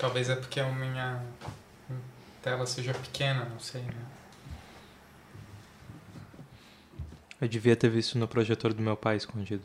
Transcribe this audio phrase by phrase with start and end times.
[0.00, 1.20] Talvez é porque a minha
[2.42, 3.92] tela seja pequena, não sei, né?
[7.40, 9.62] Eu devia ter visto no projetor do meu pai escondido.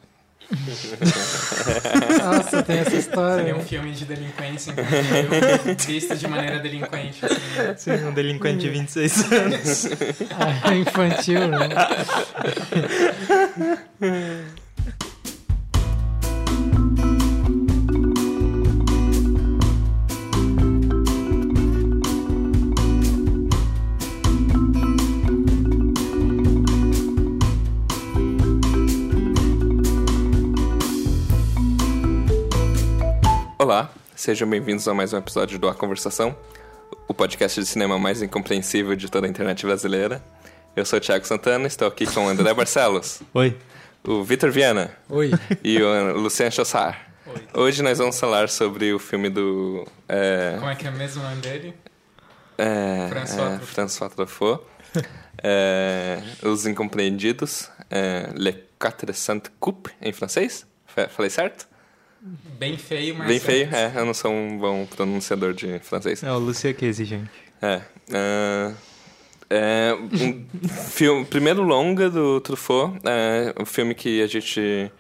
[2.24, 3.44] Nossa, tem essa história.
[3.44, 7.26] Seria um filme de delinquência infantil, visto de maneira delinquente.
[7.26, 7.76] Assim, né?
[7.76, 9.86] Sim, um delinquente de 26 anos.
[10.38, 11.70] Ah, é infantil, né?
[34.26, 36.36] sejam bem-vindos a mais um episódio do A Conversação,
[37.08, 40.20] o podcast de cinema mais incompreensível de toda a internet brasileira.
[40.76, 43.56] Eu sou o Thiago Santana, estou aqui com o André Barcelos, Oi.
[44.04, 45.30] o Vitor Viana Oi.
[45.64, 47.12] e o Luciano Chossar.
[47.28, 47.48] Oi.
[47.54, 49.86] Hoje nós vamos falar sobre o filme do...
[50.10, 51.76] É, Como é que é mesmo o nome dele?
[52.58, 53.66] é, François é, Truffaut.
[53.76, 54.64] François Truffaut.
[55.44, 60.66] É, Os Incompreendidos, é, Le Quatre Cent Coupe, em francês?
[60.88, 61.68] Fa- Falei certo?
[62.58, 63.28] Bem feio, mas...
[63.28, 66.24] Bem feio, é, eu não sou um bom pronunciador de francês.
[66.24, 67.30] É o Lucia Casey, gente.
[67.62, 67.82] É.
[68.14, 68.74] ah,
[69.50, 70.46] é um
[70.90, 74.92] filme, primeiro longa do Truffaut, é um filme que a gente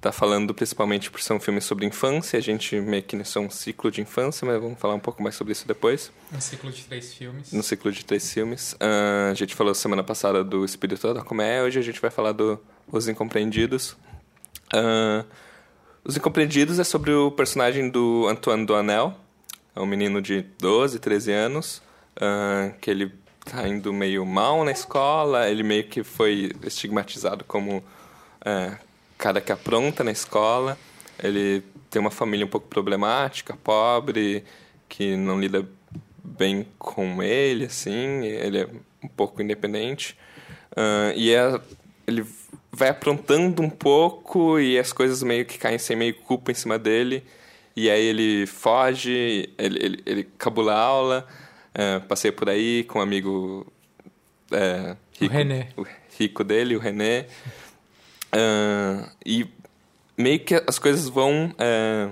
[0.00, 3.50] tá falando principalmente por ser um filme sobre infância, a gente meio que iniciou um
[3.50, 6.84] ciclo de infância, mas vamos falar um pouco mais sobre isso depois, Um ciclo de
[6.84, 7.52] três filmes.
[7.52, 8.74] no ciclo de três filmes.
[8.80, 12.32] Ah, a gente falou semana passada do Espírito da Comédia, hoje a gente vai falar
[12.32, 13.96] do Os Incompreendidos.
[14.74, 15.24] Ah,
[16.06, 19.14] Os Incompreendidos é sobre o personagem do Antoine Doanel,
[19.74, 21.82] é um menino de 12, 13 anos,
[22.20, 23.10] ah, que ele
[23.42, 27.82] tá indo meio mal na escola, ele meio que foi estigmatizado como
[28.44, 28.76] é,
[29.16, 30.76] cara que apronta na escola,
[31.22, 34.44] ele tem uma família um pouco problemática, pobre,
[34.86, 35.66] que não lida
[36.22, 38.68] bem com ele, assim, ele é
[39.02, 40.18] um pouco independente,
[40.76, 41.58] Ah, e é,
[42.06, 42.26] ele
[42.74, 46.78] vai aprontando um pouco e as coisas meio que caem sem meio culpa em cima
[46.78, 47.22] dele,
[47.76, 51.26] e aí ele foge, ele, ele, ele cabula a aula,
[51.74, 53.66] é, passei por aí com um amigo
[54.52, 55.68] é, rico, René.
[55.76, 55.84] o
[56.18, 57.26] rico dele, o René,
[58.32, 59.46] Ah, e
[60.16, 62.08] meio que as coisas vão é,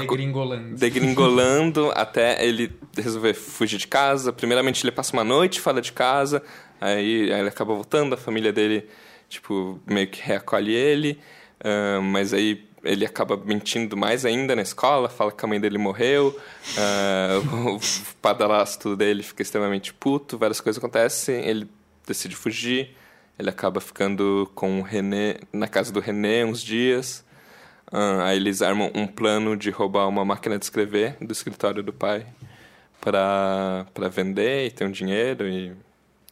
[0.00, 0.76] Degringolando.
[0.76, 4.32] degringolando até ele resolver fugir de casa.
[4.32, 6.42] Primeiramente, ele passa uma noite fora de casa,
[6.80, 8.88] aí, aí ele acaba voltando, a família dele,
[9.32, 11.18] tipo, meio que reacolhe ele,
[11.64, 15.78] ah, mas aí ele acaba mentindo mais ainda na escola, fala que a mãe dele
[15.78, 16.38] morreu,
[16.76, 17.38] ah,
[17.72, 17.80] o
[18.20, 21.68] padrasto dele fica extremamente puto, várias coisas acontecem, ele
[22.06, 22.94] decide fugir,
[23.38, 27.24] ele acaba ficando com o René, na casa do René uns dias,
[27.90, 31.92] ah, aí eles armam um plano de roubar uma máquina de escrever do escritório do
[31.92, 32.26] pai
[33.00, 35.72] para vender e ter um dinheiro e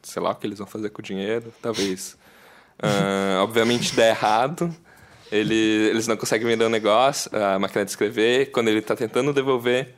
[0.02, 2.19] sei lá o que eles vão fazer com o dinheiro, talvez.
[2.82, 4.74] Ah, obviamente dá errado.
[5.30, 8.50] Ele, eles não conseguem vender o negócio, a máquina de escrever.
[8.50, 9.94] Quando ele está tentando devolver,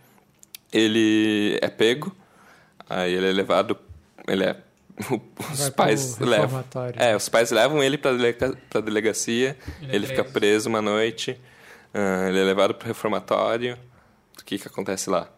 [0.73, 2.15] ele é pego.
[2.89, 3.79] Aí ele é levado.
[4.29, 4.57] Ele é.
[5.51, 6.63] Os Vai pais levam.
[6.97, 9.57] É, os pais levam ele para delega, pra delegacia.
[9.81, 10.33] Ele é Ele, fica preso.
[10.35, 11.41] preso uma noite.
[11.95, 13.79] ah, ele é levado para o reformatório.
[14.39, 15.29] O que, que acontece lá?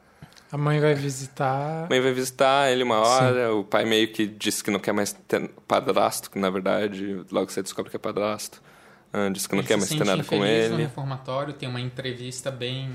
[0.54, 1.84] A mãe vai visitar.
[1.84, 3.52] A mãe vai visitar ele uma hora.
[3.52, 7.50] O pai meio que diz que não quer mais ter padrasto, que na verdade logo
[7.50, 8.62] você descobre que é padrasto.
[9.12, 10.82] Ah, diz que não Ele quer se mais ter nada com infeliz no ele.
[10.84, 12.88] reformatório, tem uma entrevista bem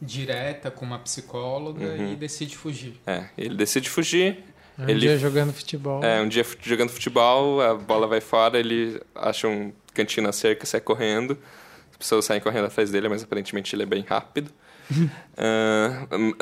[0.00, 2.12] direta com uma psicóloga Uhum.
[2.12, 2.94] e decide fugir.
[3.06, 4.44] É, ele decide fugir.
[4.78, 6.02] Um ele- dia jogando futebol.
[6.02, 10.64] É, um dia jogando futebol, a bola vai fora, ele acha um cantinho na cerca,
[10.64, 11.36] sai correndo.
[11.90, 14.50] As pessoas saem correndo atrás dele, mas aparentemente ele é bem rápido.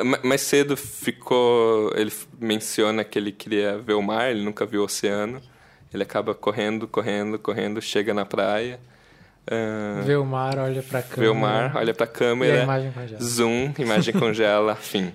[0.04, 1.92] Ma- mais cedo ficou.
[1.96, 5.40] Ele menciona que ele queria ver o mar, ele nunca viu o oceano.
[5.92, 8.78] Ele acaba correndo, correndo, correndo, chega na praia.
[9.50, 11.20] ah, Vê o mar, olha pra câmera.
[11.22, 13.22] vê o mar, olha pra E a câmera, imagem congela.
[13.22, 15.12] zoom, imagem congela, fim.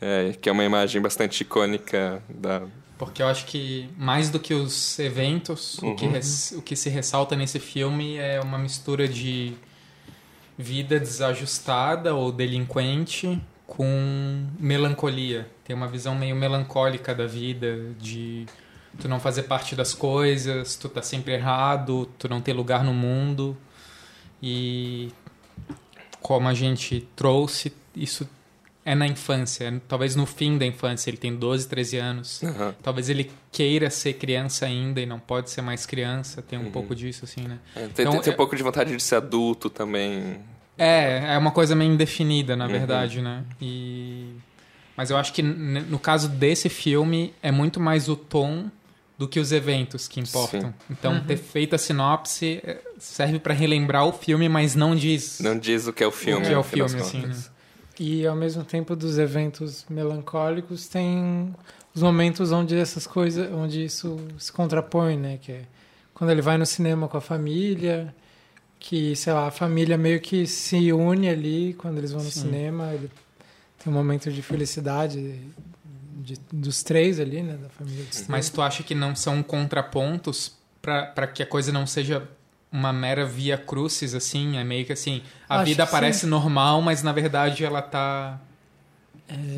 [0.00, 2.62] É, que é uma imagem bastante icônica da,
[2.96, 6.12] Porque eu acho que, mais do que os eventos, o, que Uhum.
[6.12, 9.54] res- o que se ressalta nesse filme é uma mistura de
[10.58, 15.48] vida desajustada ou delinquente com melancolia.
[15.62, 18.44] Tem uma visão meio melancólica da vida, de
[18.98, 22.92] tu não fazer parte das coisas, tu tá sempre errado, tu não ter lugar no
[22.92, 23.56] mundo.
[24.42, 25.12] E
[26.20, 28.28] como a gente trouxe, isso
[28.84, 32.42] é na infância, é talvez no fim da infância, ele tem 12, 13 anos.
[32.42, 32.74] Aham.
[32.82, 36.70] Talvez ele queira ser criança ainda e não pode ser mais criança, tem um Uhum.
[36.70, 37.58] pouco disso assim, né?
[37.76, 40.38] É, tem, Então, tem, tem é- um pouco de vontade de ser adulto também.
[40.78, 43.44] É, é uma coisa meio indefinida, na verdade, né?
[43.60, 44.32] E...
[44.96, 48.70] Mas eu acho que no caso desse filme é muito mais o tom
[49.18, 50.70] do que os eventos que importam.
[50.70, 50.74] Sim.
[50.90, 55.58] Então, ter feito a sinopse eh, serve pra relembrar o filme, mas não diz Não
[55.58, 56.44] diz o que é o filme.
[56.44, 57.36] o que é o filme, assim, né?
[57.98, 61.54] E ao mesmo tempo dos eventos melancólicos tem
[61.94, 65.38] os momentos onde essas coisas, onde isso se contrapõe, né?
[65.40, 65.62] Que é
[66.14, 68.14] quando ele vai no cinema com a família,
[68.78, 72.42] que sei lá, a família meio que se une ali quando eles vão no Sim.
[72.42, 73.10] cinema, ele
[73.82, 75.40] tem um momento de felicidade
[76.20, 77.56] de- dos três ali, né?
[77.56, 78.04] Da família.
[78.28, 82.28] Mas tu acha que não são contrapontos pra que a coisa não seja
[82.70, 84.56] uma mera via crucis, assim?
[84.58, 86.26] É meio que assim, a Acho vida parece sim.
[86.26, 88.38] normal, mas na verdade ela tá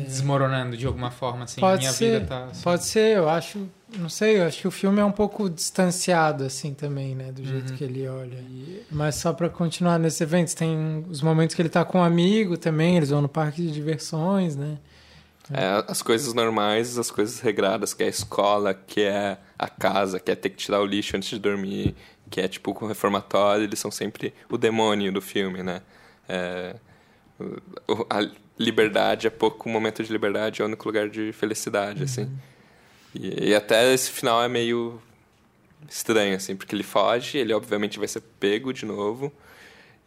[0.05, 1.61] desmoronando de alguma forma, assim.
[1.61, 2.45] Pode Minha ser, vida tá...
[2.45, 2.61] assim.
[2.63, 3.67] Pode ser, eu acho,
[3.97, 7.43] não sei, eu acho que o filme é um pouco distanciado assim também, né, do
[7.43, 7.77] jeito Uhum.
[7.77, 8.35] que ele olha.
[8.39, 12.03] E- mas só pra continuar nesses eventos, tem os momentos que ele tá com um
[12.03, 14.77] amigo também, eles vão no parque de diversões, né?
[15.53, 20.17] É, as coisas normais, as coisas regradas, que é a escola, que é a casa,
[20.19, 21.93] que é ter que tirar o lixo antes de dormir,
[22.31, 25.81] que é tipo com o reformatório, eles são sempre o demônio do filme, né?
[26.27, 26.75] É,
[28.09, 32.31] a liberdade é pouco o momento de liberdade, é o único lugar de felicidade, assim.
[33.13, 35.01] E, e até esse final é meio
[35.89, 39.31] estranho, assim, porque ele foge, ele obviamente vai ser pego de novo,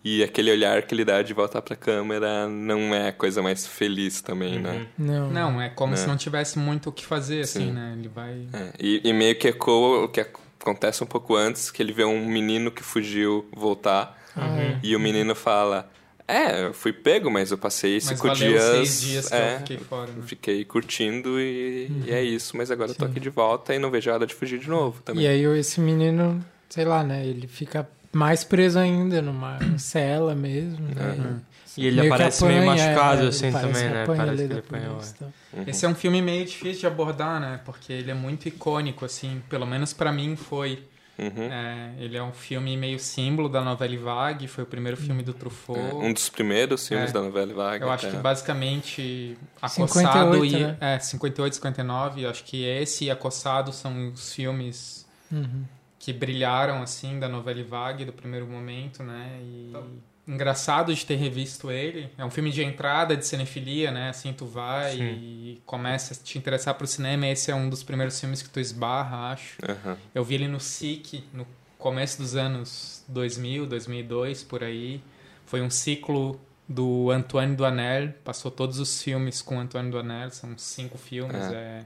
[0.03, 3.67] e aquele olhar que ele dá de voltar pra câmera não é a coisa mais
[3.67, 4.87] feliz também, né?
[4.97, 5.31] Não.
[5.31, 5.97] Não, é como Né?
[5.99, 7.73] se não tivesse muito o que fazer, assim, Sim.
[7.73, 7.95] né?
[7.99, 8.47] Ele vai...
[8.53, 11.93] É, e, e meio que ecoa o que ac- acontece um pouco antes, que ele
[11.93, 14.79] vê um menino que fugiu voltar, é.
[14.83, 15.91] e o menino fala,
[16.27, 18.63] é, eu fui pego, mas eu passei Mas cinco dias...
[18.63, 20.23] seis dias que é, eu fiquei fora, né?
[20.27, 22.05] fiquei curtindo e, e Uhum.
[22.09, 24.35] é isso, mas agora eu tô aqui de volta e não vejo a hora de
[24.35, 25.25] fugir de novo também.
[25.25, 30.87] E aí esse menino, sei lá, né, ele fica mais preso ainda numa cela mesmo,
[30.95, 31.17] né?
[31.19, 31.41] Uhum.
[31.77, 34.03] E ele Meio aparece meio apanha, machucado, é, assim, também, né?
[34.05, 34.91] apanha Parece que ele apanhou.
[34.95, 35.27] polícia, tá?
[35.53, 35.65] Uhum.
[35.67, 37.61] Esse é um filme meio difícil de abordar, né?
[37.65, 39.43] Porque ele é muito icônico, assim.
[39.49, 40.85] Pelo menos pra mim foi.
[41.17, 41.45] Uhum.
[41.53, 44.49] É, ele é um filme meio símbolo da novela Vague.
[44.49, 45.79] Foi o primeiro filme do Truffaut.
[45.81, 47.13] É, um dos primeiros filmes É.
[47.13, 47.85] da novela Vague.
[47.85, 48.17] Eu acho até.
[48.17, 49.37] que basicamente
[49.69, 50.77] 58, Acossado e né?
[50.81, 55.65] é 58, 59, acho que esse e Acossado são os filmes Uhum.
[55.99, 59.39] que brilharam assim da novela Vague do primeiro momento, né?
[59.43, 59.73] E
[60.27, 62.11] engraçado de ter revisto ele.
[62.17, 64.09] É um filme de entrada de cinefilia, né?
[64.09, 65.03] Assim tu vai Sim.
[65.03, 68.61] e começa a te interessar pro cinema, esse é um dos primeiros filmes que tu
[68.61, 69.59] esbarra, acho.
[69.69, 69.97] Aham.
[70.15, 71.47] Eu vi ele no SIC no
[71.79, 75.03] começo dos anos 2000, 2002, por aí.
[75.47, 80.97] Foi um ciclo do Antoine Duanel, passou todos os filmes com Antoine Duanel, são cinco
[80.97, 81.37] filmes.
[81.53, 81.85] É.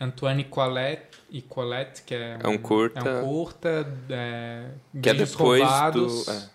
[0.00, 3.00] Antoine Colette, e Colette, que é, É um curta.
[3.00, 3.92] É um curta.
[4.08, 4.70] É,
[5.02, 6.50] Que é depois roubados, do...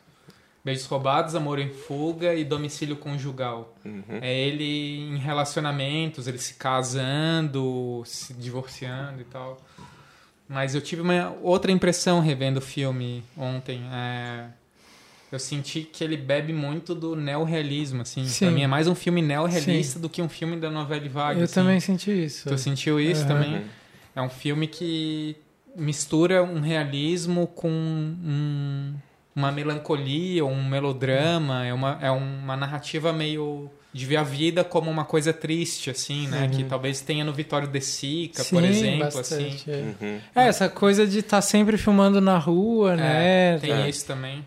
[0.63, 3.75] Beijos roubados, Amor em Fuga e Domicílio Conjugal.
[3.83, 4.04] Uhum.
[4.21, 9.62] É ele em relacionamentos, ele se casando, se divorciando e tal.
[10.48, 13.81] Mas eu tive uma outra impressão revendo o filme ontem.
[13.92, 14.45] É,
[15.31, 18.25] Eu senti que ele bebe muito do neorrealismo, assim.
[18.25, 18.45] Sim.
[18.45, 21.39] Pra mim é mais um filme neorrealista do que um filme da novela Vague.
[21.39, 21.56] Eu assim.
[21.56, 22.48] também senti isso.
[22.48, 23.56] Tu sentiu isso também?
[23.56, 23.63] Uhum.
[24.16, 25.36] É um filme que
[25.75, 28.94] mistura um realismo com um-
[29.35, 31.65] uma melancolia, um melodrama.
[31.65, 36.27] É uma, é uma narrativa meio de ver a vida como uma coisa triste, assim,
[36.27, 36.44] né?
[36.44, 36.50] Uhum.
[36.50, 39.71] Que talvez tenha no Vitório de Sica, Sim, por exemplo, bastante, assim.
[39.71, 40.06] é.
[40.06, 40.19] Uhum.
[40.35, 43.56] É, essa coisa de estar sempre filmando na rua, né?
[43.56, 43.87] É, tem É.
[43.90, 44.44] isso também.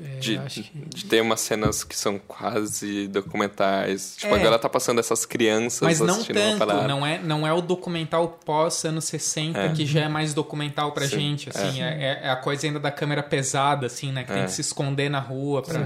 [0.00, 4.14] É, De, acho que- de ter umas cenas que são quase documentais.
[4.16, 4.38] Tipo, É.
[4.40, 8.84] agora tá passando essas crianças Mas não tanto, não é, não é o documental pós
[8.84, 9.68] anos 60 É.
[9.72, 12.20] que já é mais documental pra Sim, gente, assim, é.
[12.22, 14.44] é a coisa ainda da câmera pesada, assim, né, que tem É.
[14.44, 15.80] que se esconder na rua pra,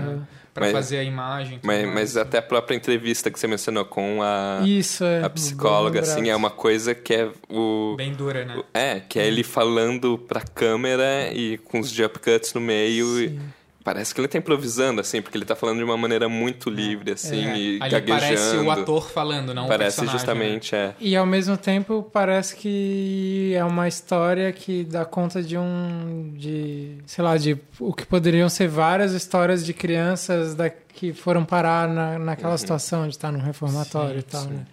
[0.53, 1.59] pra Mas- fazer a imagem.
[1.63, 2.29] Mas, mais, mas assim.
[2.29, 5.25] até a própria entrevista que você mencionou com a, Isso, é.
[5.25, 7.95] a psicóloga, assim, é uma coisa que é o...
[7.97, 8.57] Bem dura, né?
[8.59, 13.41] o- É, que é ele falando pra câmera e com os jump cuts no meio.
[13.85, 17.13] Parece que ele tá improvisando, assim, porque ele tá falando de uma maneira muito livre,
[17.13, 17.57] assim, É.
[17.59, 18.21] e Ali gaguejando.
[18.21, 20.07] parece o ator falando, não Parece o personagem.
[20.07, 20.19] né?
[20.55, 20.95] justamente, é.
[20.99, 26.33] E ao mesmo tempo parece que é uma história que dá conta de um.
[26.35, 26.97] de.
[27.07, 31.87] sei lá, de o que poderiam ser várias histórias de crianças da, que foram parar
[31.87, 34.49] na, naquela situação de estar num reformatório Sim, e tal, sim.
[34.49, 34.67] né?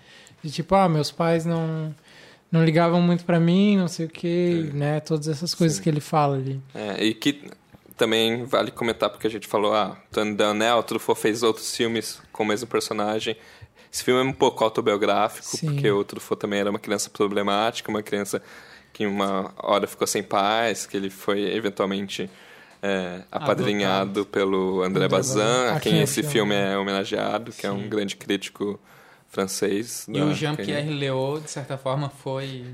[0.43, 1.93] De tipo, ah, meus pais não.
[2.51, 4.99] não ligavam muito pra mim, não sei o que, né?
[5.01, 5.83] Todas essas coisas Sim.
[5.83, 6.59] que ele fala ali.
[6.73, 7.43] É, e que
[8.01, 12.19] também vale comentar, porque a gente falou, ah, Tony Danel, o Truffaut fez outros filmes
[12.31, 13.37] com o mesmo personagem.
[13.93, 15.67] Esse filme é um pouco autobiográfico, Sim.
[15.67, 18.41] porque o Truffaut também era uma criança problemática, uma criança
[18.91, 22.27] que uma hora ficou sem pais, que ele foi eventualmente
[22.81, 27.51] é, apadrinhado pelo André André Bazin, Bazin, a a quem quem esse filme é homenageado,
[27.51, 27.87] que é um Sim.
[27.89, 28.79] grande crítico
[29.27, 30.07] francês.
[30.07, 32.65] E né, o Jean-Pierre Léaud, de certa forma, foi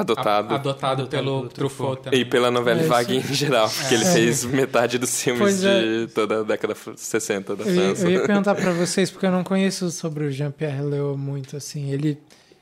[0.00, 0.54] adotado.
[0.54, 2.20] a- adotado, pelo pelo Truffaut também.
[2.20, 4.12] E pela novela É, Vague em geral, porque ele É.
[4.12, 5.80] fez metade dos filmes é.
[5.80, 8.04] de toda a década fr- 60 da Eu, ia- França.
[8.06, 11.90] eu ia perguntar pra vocês, porque eu não conheço sobre o Jean-Pierre Léaud muito, assim.
[11.90, 12.18] Ele,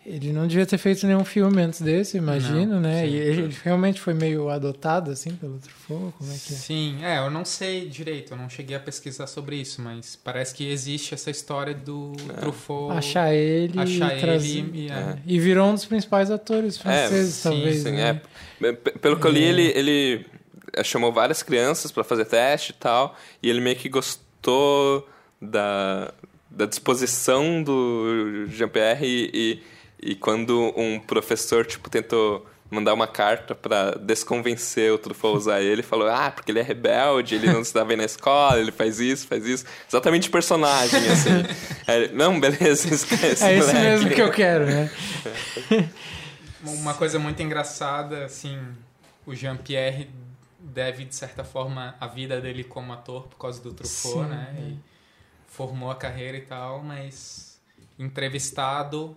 [0.08, 3.04] ele não devia ter feito nenhum filme antes desse, imagino, Não, né?
[3.04, 3.10] sim.
[3.10, 6.14] E ele, realmente foi meio adotado, assim, pelo Truffaut?
[6.16, 6.56] Como é que é?
[6.56, 10.54] Sim, é, eu não sei direito, eu não cheguei a pesquisar sobre isso, mas parece
[10.54, 14.58] que existe essa história do Truffaut Achar ele achar e trazer...
[14.58, 15.18] ele e, é.
[15.26, 18.20] E virou um dos principais atores franceses, sim, talvez, sim, né?
[18.62, 18.72] é.
[18.72, 20.26] Pelo que eu li, ele, ele
[20.72, 25.08] eh, chamou várias crianças pra fazer teste e tal, e ele meio que gostou
[25.42, 26.12] da,
[26.50, 29.62] da disposição do Jean-Pierre e, e,
[30.00, 35.60] e quando um professor, tipo, tentou mandar uma carta pra desconvencer o Truffaut a usar
[35.62, 38.72] ele, falou, ah, porque ele é rebelde, ele não se dá bem na escola, ele
[38.72, 39.64] faz isso, faz isso.
[39.88, 41.30] Exatamente personagem, assim.
[42.12, 44.90] Não, beleza, esquece, É isso moleque." mesmo que eu quero, né?
[46.64, 48.58] Uma coisa muito engraçada, assim,
[49.24, 50.10] o Jean-Pierre
[50.58, 54.54] deve, de certa forma, a vida dele como ator por causa do Truffaut, Sim, né?
[54.58, 54.60] é.
[54.62, 54.78] E
[55.46, 57.60] formou a carreira e tal, mas
[57.98, 59.16] entrevistado,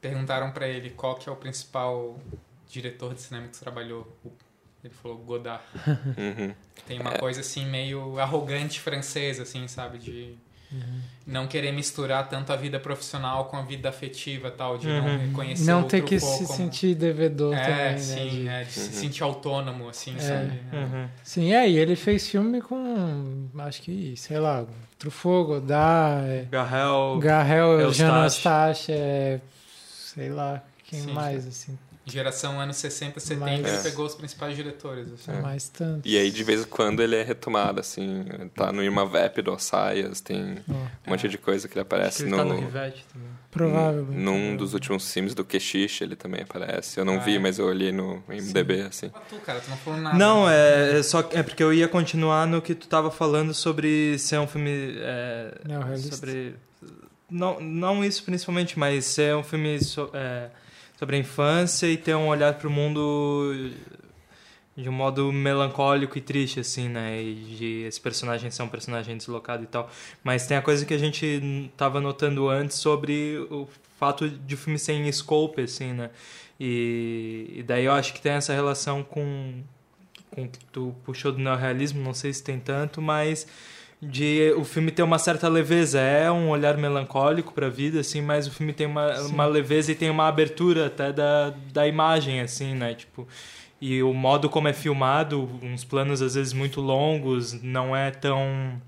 [0.00, 2.18] perguntaram pra ele qual que é o principal
[2.68, 4.06] diretor de cinema que você trabalhou.
[4.82, 5.62] Ele falou Godard.
[6.16, 6.54] Uhum.
[6.86, 9.98] Tem uma coisa assim meio arrogante francesa, assim, sabe?
[9.98, 10.34] De
[11.26, 15.18] não querer misturar tanto a vida profissional com a vida afetiva tal, de não Uhum.
[15.18, 16.56] reconhecer Não o ter que se como...
[16.56, 17.98] sentir devedor É, também, né?
[17.98, 20.20] sim, de- é, de se sentir autônomo, assim, É.
[20.20, 20.52] sabe?
[20.72, 21.08] Uhum.
[21.24, 24.64] Sim, é, e ele fez filme com, acho que, sei lá,
[24.96, 27.18] Truffaut, Godard, é, Garrel.
[27.18, 27.98] Garrel, Eustache.
[27.98, 29.40] Jean Eustache, é,
[30.14, 33.82] sei lá, quem Sim, mais, assim, Geração anos 60, 70, Mas- ele É.
[33.82, 35.12] pegou os principais diretores.
[35.12, 35.32] Assim.
[35.40, 36.08] mais tanto.
[36.08, 38.24] E aí, de vez em quando, ele é retomado, assim.
[38.54, 42.22] Tá no Irma Vep do Saias, tem Ó, um monte de coisa que ele aparece
[42.22, 42.36] ele no...
[42.38, 43.28] tá no Rivette também.
[43.50, 44.18] provavelmente.
[44.18, 46.98] Num dos últimos filmes do Keshish, ele também aparece.
[46.98, 47.38] Eu não Ah, vi, é.
[47.38, 49.10] mas eu olhei no IMDB, assim.
[49.14, 50.16] Ah, tu, cara, tu não falou nada.
[50.18, 54.18] Não, é, é só é porque eu ia continuar no que tu tava falando sobre
[54.18, 56.16] ser um filme é, Neorrealista.
[56.16, 56.56] sobre
[57.30, 60.50] não não isso principalmente, mas ser um filme so- é,
[60.98, 63.70] sobre a infância e ter um olhar para o mundo
[64.76, 67.20] de um modo melancólico e triste assim, né?
[67.22, 69.90] E de esse personagem ser um personagem deslocado e tal.
[70.24, 73.68] Mas tem a coisa que a gente tava notando antes sobre o
[73.98, 76.10] fato de o filme ser em scope assim, né?
[76.58, 79.62] E, e daí eu acho que tem essa relação com
[80.30, 83.48] com o que tu puxou do neorrealismo, não sei se tem tanto, mas
[84.02, 88.22] de o filme ter uma certa leveza, é um olhar melancólico para a vida assim,
[88.22, 92.40] mas o filme tem uma, uma leveza e tem uma abertura até da, da imagem
[92.40, 92.94] assim, né?
[92.94, 93.28] Tipo,
[93.80, 98.80] e o modo como é filmado, uns planos às vezes muito longos, não é tão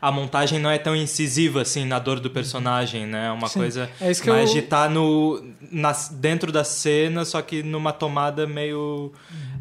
[0.00, 3.28] a montagem não é tão incisiva assim na dor do personagem, né?
[3.28, 3.60] É uma Sim.
[3.60, 7.62] coisa É isso que mais eu- de estar no na, dentro da cena, só que
[7.62, 9.12] numa tomada meio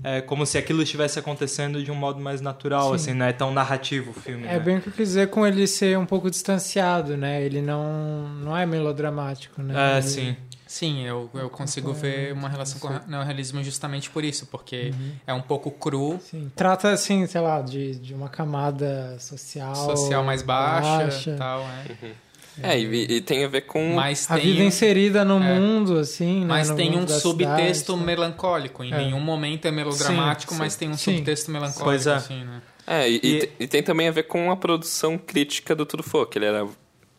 [0.04, 2.96] é, como se aquilo estivesse acontecendo de um modo mais natural, Sim.
[2.96, 4.46] assim, não é tão narrativo o filme.
[4.46, 4.60] É né?
[4.60, 7.42] bem o que eu quis dizer com ele ser um pouco distanciado, né?
[7.44, 9.74] Ele não, não é melodramático, né?
[9.96, 10.38] É, Ele- sim.
[10.66, 14.92] Sim, eu, eu consigo ver uma relação com o neorrealismo justamente por isso, porque
[15.28, 19.76] é um pouco cru, Sim, trata assim, sei lá, de, de uma camada social.
[19.76, 21.36] social mais baixa, baixa.
[21.38, 22.14] tal, é.
[22.62, 23.94] É, e, e tem a ver com...
[23.96, 25.60] Mas A tem, vida inserida no é.
[25.60, 26.46] mundo, assim, né?
[26.48, 28.06] mas no tem um subtexto cidade, tá?
[28.06, 28.84] melancólico.
[28.84, 28.98] Em É.
[28.98, 30.80] nenhum momento é melodramático, Sim, mas sim.
[30.80, 31.16] tem um Sim.
[31.16, 32.14] subtexto melancólico, Pois é.
[32.14, 32.62] assim, né?
[32.86, 35.86] É, e, e E- te- e tem também a ver com a produção crítica do
[35.86, 36.68] Truffaut, que ele era,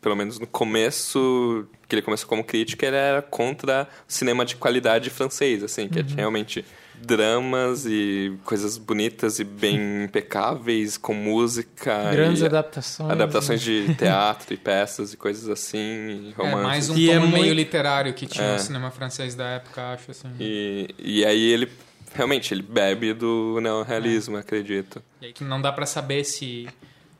[0.01, 4.57] pelo menos no começo, que ele começou como crítica, ele era contra o cinema de
[4.57, 6.65] qualidade francês, assim, que é realmente
[7.01, 13.11] dramas e coisas bonitas e bem impecáveis, com música Grandes e adaptações.
[13.11, 13.87] adaptações né?
[13.87, 16.63] de teatro e peças e coisas assim, e É romances.
[16.63, 18.53] mais um E é meio muito- literário que tinha É.
[18.55, 20.29] no cinema francês da época, acho, assim.
[20.41, 21.71] E, e aí ele,
[22.15, 25.03] realmente, ele bebe do neorrealismo, acredito.
[25.21, 26.69] E aí que não dá pra saber se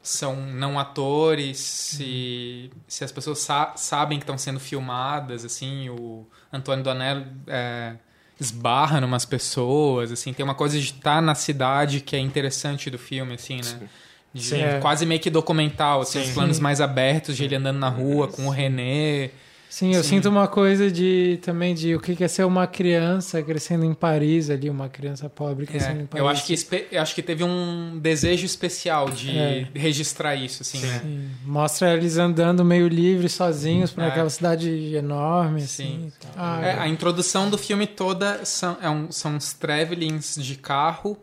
[0.03, 6.27] são não atores, se, se as pessoas sa- sabem que estão sendo filmadas, assim, o
[6.53, 7.95] Antônio Donel é,
[8.41, 12.99] esbarra numas pessoas, assim, tem uma coisa de estar na cidade que é interessante do
[12.99, 13.89] filme, assim, né?
[14.33, 14.63] De, Sim.
[14.81, 16.29] Quase meio que documental, assim, Sim.
[16.29, 19.31] os planos mais abertos de ele andando na rua com o René.
[19.75, 20.11] Sim, eu Sim.
[20.11, 24.49] sinto uma coisa de também de o que é ser uma criança crescendo em Paris
[24.49, 26.21] ali, uma criança pobre crescendo em É, Paris.
[26.23, 29.67] eu acho que eu acho que teve um desejo especial de É.
[29.75, 31.01] registrar isso, assim, né?
[31.03, 34.07] Sim, Mostra eles andando meio livres, sozinhos, por É.
[34.11, 36.07] aquela cidade enorme, Sim.
[36.07, 36.13] assim.
[36.21, 36.31] tal.
[36.37, 41.19] Ah, É, a introdução do filme toda são, é um- são uns travelings de carro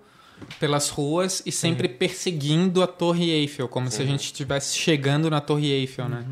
[0.60, 5.40] pelas ruas e sempre perseguindo a Torre Eiffel, como se a gente estivesse chegando na
[5.40, 6.26] Torre Eiffel, né?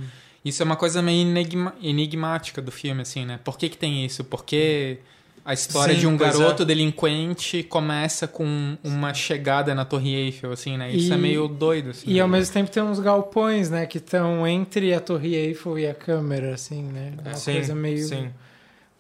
[0.44, 3.40] Isso é uma coisa meio enigma- enigmática do filme, assim, né?
[3.44, 4.24] Por que, que tem isso?
[4.24, 5.00] Porque
[5.44, 6.66] a história Sim, de um pois garoto é.
[6.66, 10.92] delinquente começa com uma chegada na Torre Eiffel, assim, né?
[10.92, 12.10] Isso E- é meio doido, assim.
[12.10, 13.86] E ao mesmo tempo tem uns galpões, né?
[13.86, 17.14] Que estão entre a Torre Eiffel e a câmera, assim, né?
[17.24, 18.08] Uma sim, coisa meio.
[18.08, 18.30] sim.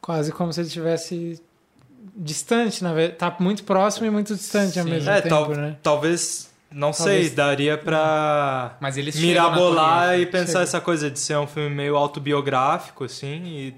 [0.01, 1.41] Quase como se ele estivesse
[2.15, 3.17] distante, na verdade.
[3.17, 4.91] Tá muito próximo e muito distante ao Sim.
[4.91, 5.77] mesmo É, tempo, tal- né?
[5.83, 10.31] talvez, não Talvez- sei, daria pra Mas eles mirabolar e Eiffel.
[10.31, 10.63] pensar Chega.
[10.63, 13.75] essa coisa de ser um filme meio autobiográfico, assim, e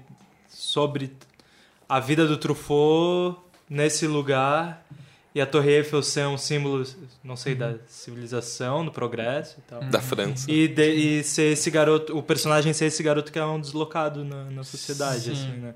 [0.48, 1.12] sobre
[1.88, 4.84] a vida do Truffaut nesse lugar
[5.34, 6.84] e a Torre Eiffel ser um símbolo,
[7.24, 9.80] não sei, da civilização, do progresso e tal.
[9.80, 9.88] Uhum.
[9.90, 10.50] Da França.
[10.50, 14.24] E, de- e ser esse garoto, o personagem ser esse garoto que é um deslocado
[14.24, 15.32] na, na sociedade, Sim.
[15.32, 15.74] assim, né?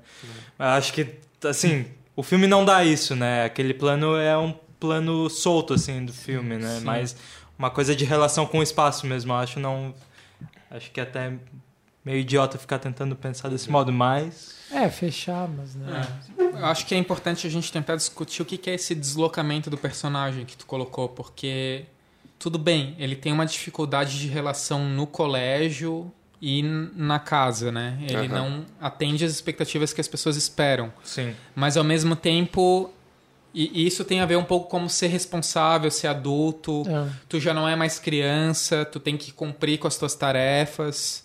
[0.59, 1.07] Mas acho que,
[1.43, 3.45] assim, o filme não dá isso, né?
[3.45, 6.79] Aquele plano é um plano solto, assim, do filme, né?
[6.79, 6.85] Sim.
[6.85, 7.15] Mas
[7.57, 9.93] uma coisa de relação com o espaço mesmo, eu acho não...
[10.69, 11.33] Acho que é até
[12.03, 14.55] meio idiota ficar tentando pensar desse modo, mas...
[14.71, 16.07] É, fechar, mas né?
[16.37, 19.69] Eu acho que é importante a gente tentar discutir o que que é esse deslocamento
[19.69, 21.85] do personagem que tu colocou, porque
[22.39, 27.97] tudo bem, ele tem uma dificuldade de relação no colégio e na casa, né?
[28.01, 28.27] Ele Aham.
[28.27, 31.35] não atende às expectativas que as pessoas esperam, Sim.
[31.55, 32.91] mas ao mesmo tempo
[33.53, 36.83] e e isso tem a ver um pouco como ser responsável, ser adulto.
[36.87, 37.09] É.
[37.29, 41.23] Tu já não é mais criança, tu tem que cumprir com as tuas tarefas.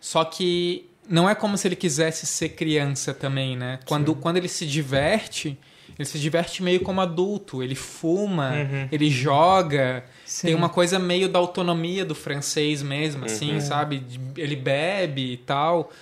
[0.00, 3.78] Só que não é como se ele quisesse ser criança também, né?
[3.86, 5.58] Quando, quando ele se diverte,
[5.98, 7.62] ele se diverte meio como adulto.
[7.62, 8.88] Ele fuma, Uhum.
[8.92, 10.04] ele joga.
[10.34, 10.48] Sim.
[10.48, 13.60] Tem uma coisa meio da autonomia do francês mesmo, assim, Uhum.
[13.60, 14.02] sabe?
[14.36, 15.92] Ele bebe e tal.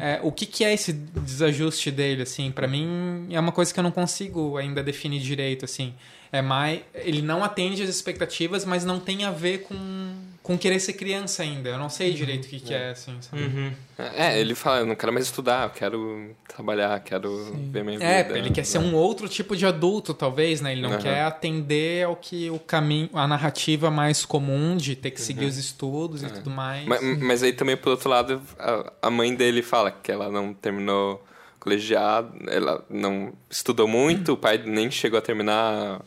[0.00, 2.50] É, o que, que é esse desajuste dele, assim?
[2.50, 5.92] Pra mim, é uma coisa que eu não consigo ainda definir direito, assim.
[6.32, 6.80] É mais...
[6.94, 11.42] Ele não atende às expectativas, mas não tem a ver com, com querer ser criança
[11.42, 11.68] ainda.
[11.68, 13.42] Eu não sei direito o que, que é, assim, sabe?
[13.42, 13.72] Uhum.
[13.96, 17.30] É, ele fala, eu não quero mais estudar, eu quero trabalhar, quero
[17.70, 18.38] ver minha É, vida.
[18.38, 20.72] ele quer ser um outro tipo de adulto, talvez, né?
[20.72, 20.98] Ele não Aham.
[20.98, 25.56] quer atender ao que o caminho, a narrativa mais comum de ter que seguir os
[25.56, 26.86] estudos e tudo mais.
[26.86, 30.52] Mas, mas aí também, por outro lado, a, a mãe dele fala que ela não
[30.52, 31.24] terminou
[31.60, 36.00] colegiado, ela não estudou muito, o pai nem chegou a terminar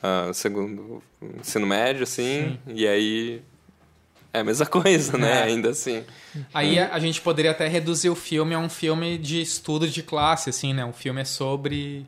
[0.00, 1.02] ah, segundo
[1.40, 3.42] ensino médio, assim, e aí
[4.34, 5.40] é a mesma coisa, né?
[5.40, 5.42] É.
[5.44, 6.04] Ainda assim.
[6.52, 10.02] Aí a, a gente poderia até reduzir o filme a um filme de estudo de
[10.02, 10.84] classe, assim, né?
[10.84, 12.04] O filme é sobre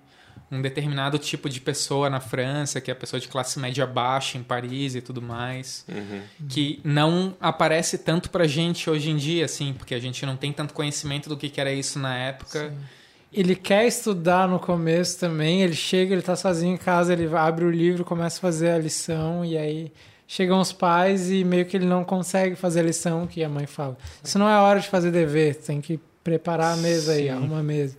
[0.50, 4.38] um determinado tipo de pessoa na França, que é a pessoa de classe média baixa
[4.38, 6.20] em Paris e tudo mais, Uhum.
[6.48, 10.52] que não aparece tanto pra gente hoje em dia, assim, porque a gente não tem
[10.52, 12.72] tanto conhecimento do que, que era isso na época.
[13.32, 17.64] Ele quer estudar no começo também, ele chega, ele tá sozinho em casa, ele abre
[17.64, 19.92] o livro, começa a fazer a lição e aí
[20.26, 23.66] chegam os pais e meio que ele não consegue fazer a lição que a mãe
[23.66, 23.96] fala.
[24.22, 27.28] Isso não é hora de fazer dever, tem que preparar a mesa aí, Sim.
[27.30, 27.96] arruma a mesa.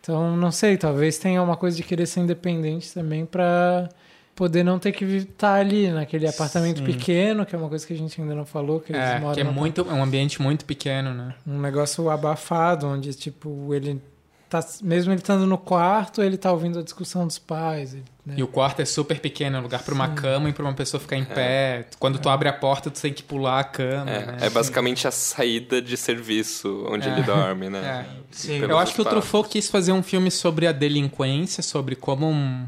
[0.00, 3.88] Então, não sei, talvez tenha uma coisa de querer ser independente também pra
[4.36, 6.84] poder não ter que estar ali naquele apartamento Sim.
[6.84, 9.34] pequeno, que é uma coisa que a gente ainda não falou, que eles É, moram
[9.34, 11.34] que é muito, é um ambiente muito pequeno, né?
[11.46, 14.00] um negócio abafado, onde, tipo, ele
[14.48, 14.60] tá.
[14.82, 17.94] Mesmo ele estando no quarto, ele tá ouvindo a discussão dos pais.
[17.94, 18.34] ele, né?
[18.38, 20.14] E o quarto é super pequeno, é lugar pra uma Sim.
[20.16, 21.86] cama e pra uma pessoa ficar em pé.
[21.98, 24.36] Quando tu abre a porta, tu tem que pular a cama, É, né?
[24.40, 27.12] é basicamente a saída de serviço onde É.
[27.12, 27.78] ele dorme, né?
[27.78, 28.16] É.
[28.32, 28.58] Sim.
[28.58, 29.04] Eu acho que o.
[29.04, 32.66] Truffaut quis fazer um filme sobre a delinquência, sobre como um,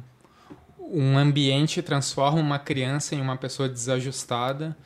[0.80, 4.76] um ambiente transforma uma criança em uma pessoa desajustada.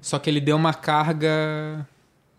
[0.00, 1.86] Só que ele deu uma carga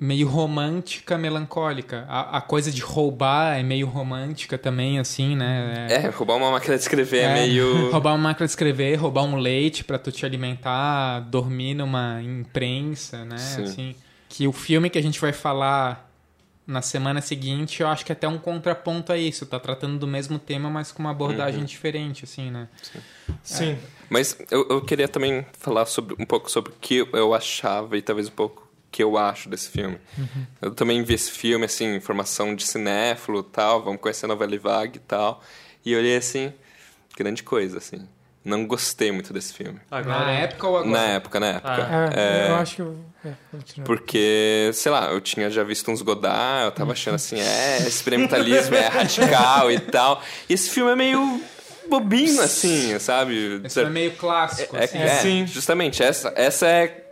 [0.02, 2.08] meio romântica, melancólica.
[2.10, 5.86] A, a coisa de roubar é meio romântica também, assim, né?
[5.92, 7.92] É, roubar uma máquina de escrever é, É, meio.
[7.94, 13.24] roubar uma máquina de escrever, roubar um leite pra tu te alimentar, dormir numa imprensa,
[13.24, 13.38] né?
[13.38, 13.64] Sim.
[13.64, 13.96] Assim,
[14.28, 16.10] que o filme que a gente vai falar
[16.66, 19.46] na semana seguinte, eu acho que é até um contraponto a isso.
[19.46, 22.68] Tá tratando do mesmo tema, mas com uma abordagem diferente, assim, né?
[23.44, 23.78] Sim.
[24.10, 28.02] Mas eu, eu queria também falar sobre, um pouco sobre o que eu achava e
[28.02, 28.61] talvez um pouco
[28.92, 29.98] que eu acho desse filme.
[30.62, 34.58] Eu também vi esse filme, assim, formação de cinéfilo e tal, vamos conhecer a novela
[34.60, 35.42] Vague e tal.
[35.86, 36.54] E eu olhei assim,
[37.18, 38.08] grande coisa, assim.
[38.44, 39.80] Não gostei muito desse filme.
[39.90, 40.92] Agora, Na época ou agora?
[40.92, 42.12] Na época, na época.
[42.16, 42.82] É, É, eu acho que.
[42.82, 43.34] eu- É.
[43.86, 48.76] Porque, sei lá, eu tinha já visto uns Godard, eu tava achando assim, é, experimentalismo
[48.76, 50.24] é radical e tal.
[50.50, 51.40] E esse filme é meio
[51.88, 53.62] bobinho, assim, sabe?
[53.64, 54.98] Esse filme é meio clássico, É, assim.
[54.98, 55.46] é, Sim.
[55.46, 57.06] justamente, essa, essa é,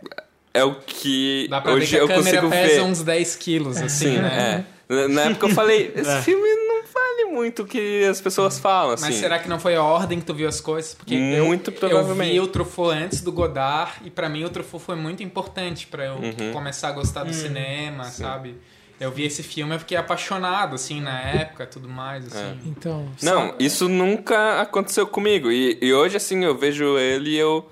[0.52, 2.90] é o que Dá pra hoje ver que eu a câmera consigo pesa ver.
[2.90, 4.64] uns 10 quilos, assim, Sim, né?
[4.88, 5.08] é.
[5.08, 6.22] Na- época eu falei, esse É.
[6.22, 9.04] filme não vale muito o que as pessoas falam, assim.
[9.04, 10.94] Mas será que não foi a ordem que tu viu as coisas?
[10.94, 12.34] Porque Muito eu, provavelmente.
[12.36, 15.86] eu vi o Truffaut antes do Godard e pra mim o Truffaut foi muito importante
[15.86, 16.52] pra eu Uhum.
[16.52, 18.56] começar a gostar do cinema, sabe?
[18.98, 22.58] Eu vi esse filme, eu fiquei apaixonado, assim, na época, tudo mais, assim.
[22.66, 25.50] Então, Não, isso nunca aconteceu comigo.
[25.50, 27.66] E, e hoje, assim, eu vejo ele e eu,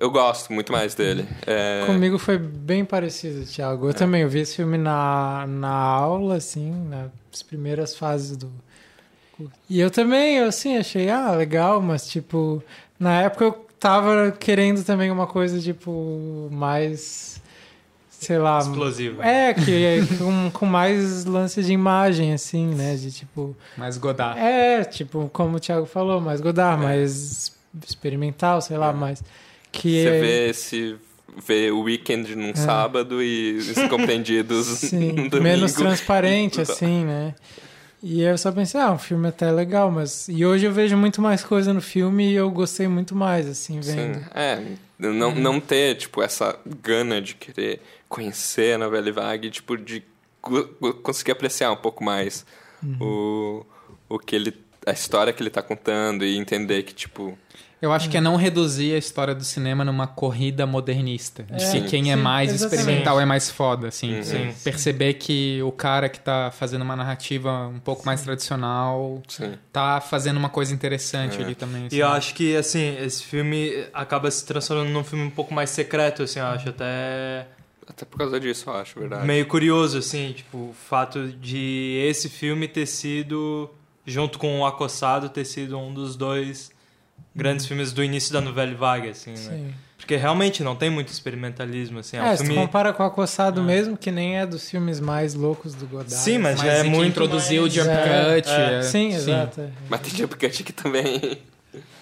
[0.00, 1.26] eu gosto muito mais dele.
[1.46, 3.88] É, Comigo foi bem parecido, Thiago.
[3.88, 8.50] Eu também eu vi esse filme na, na aula, assim, nas primeiras fases do.
[9.68, 12.62] E eu também, assim, achei, ah, legal, mas, tipo,
[12.98, 17.40] na época eu tava querendo também uma coisa, tipo, mais.
[18.08, 18.58] Sei lá.
[18.58, 19.24] Explosiva.
[19.24, 22.96] É, que com, com mais lance de imagem, assim, né?
[22.96, 23.56] De tipo.
[23.76, 24.38] Mas Godard.
[24.38, 27.56] É, tipo, como o Thiago falou, mais Godard, mais
[27.86, 29.22] experimental, sei lá, mais.
[29.72, 30.96] Que Você é- vê esse.
[31.46, 35.42] Vê o weekend num sábado e os compreendidos Sim, no domingo.
[35.42, 37.34] menos transparente, assim, né?
[38.02, 40.28] E eu só pensei, ah, um filme até legal, mas.
[40.28, 43.80] E hoje eu vejo muito mais coisa no filme e eu gostei muito mais, assim,
[43.80, 44.18] vendo.
[44.18, 44.62] Sim, é.
[44.98, 50.02] Não, não ter, tipo, essa gana de querer conhecer a novela vague, tipo, de
[50.40, 52.44] co- co- conseguir apreciar um pouco mais
[53.00, 53.64] o,
[54.08, 54.54] o que ele...
[54.86, 57.36] A história que ele tá contando e entender que, tipo...
[57.80, 61.44] Eu acho que é não reduzir a história do cinema numa corrida modernista.
[61.44, 62.80] De É, que quem é sim, mais exatamente.
[62.80, 64.20] experimental é mais foda, assim.
[64.22, 64.52] Sim.
[64.64, 69.54] Perceber que o cara que tá fazendo uma narrativa um pouco mais tradicional Sim.
[69.72, 71.86] tá fazendo uma coisa interessante ali também.
[71.86, 71.96] assim.
[71.96, 75.70] E eu acho que, assim, esse filme acaba se transformando num filme um pouco mais
[75.70, 77.46] secreto, assim, eu acho até
[77.86, 79.24] Até por causa disso, eu acho, verdade.
[79.24, 83.70] meio curioso, assim, tipo, o fato de esse filme ter sido,
[84.04, 86.76] junto com o Acossado, ter sido um dos dois
[87.34, 89.36] grandes filmes do início da Nouvelle Vague, assim, né?
[89.36, 89.74] Sim.
[89.96, 92.54] Porque realmente não tem muito experimentalismo, assim, é, É, um se filme...
[92.54, 96.14] compara com o Acossado mesmo, que nem é dos filmes mais loucos do Godard.
[96.14, 98.48] Sim, mas, Mas já é que muito introduziu mais- o jump É, cut.
[98.50, 98.78] é.
[98.78, 98.82] é.
[98.82, 99.60] Sim, exato.
[99.60, 99.68] é.
[99.88, 101.38] Mas tem Jump Cut aqui também.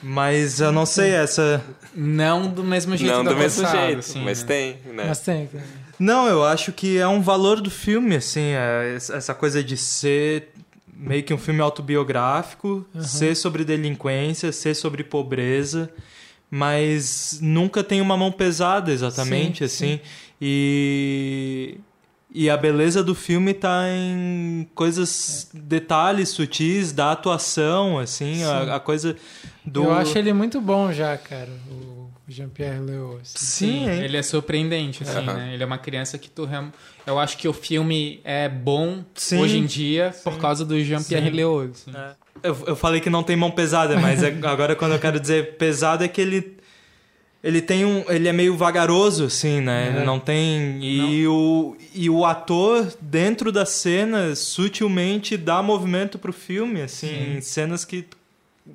[0.03, 1.61] Mas eu não sei, essa...
[1.95, 4.47] Não do mesmo jeito não do mesmo Acossado, jeito, assim, mas né?
[4.47, 5.05] tem, né?
[5.09, 5.47] Mas tem.
[5.47, 5.61] tem.
[5.99, 10.51] Não, eu acho que é um valor do filme, assim, é essa coisa de ser
[10.99, 15.91] meio que um filme autobiográfico, ser sobre delinquência, ser sobre pobreza,
[16.51, 20.01] mas nunca tem uma mão pesada exatamente, Sim, assim.
[20.41, 21.79] E
[22.39, 28.81] e a beleza do filme tá em coisas, detalhes sutis da atuação, assim, a, a
[28.81, 29.17] coisa
[29.65, 31.49] do Eu acho ele muito bom já, cara,
[32.29, 33.21] Jean-Pierre Léaud.
[33.23, 33.35] assim.
[33.37, 34.03] Sim, hein?
[34.03, 35.51] Ele é surpreendente, assim, né?
[35.55, 36.45] Ele é uma criança que tu...
[36.45, 36.73] real-
[37.07, 39.39] Eu acho que o filme é bom Sim.
[39.39, 41.37] hoje em dia por causa do Jean-Pierre Sim.
[41.37, 41.71] Léaud.
[41.73, 41.93] assim.
[41.97, 42.15] É.
[42.43, 45.57] Eu, eu falei que não tem mão pesada, mas é- agora quando eu quero dizer
[45.57, 46.57] pesado é que ele
[47.45, 49.93] ele tem um ele é meio vagaroso assim, né?
[49.95, 56.33] Ele não tem e o e o ator dentro da cena sutilmente dá movimento pro
[56.33, 58.05] filme, assim, em cenas que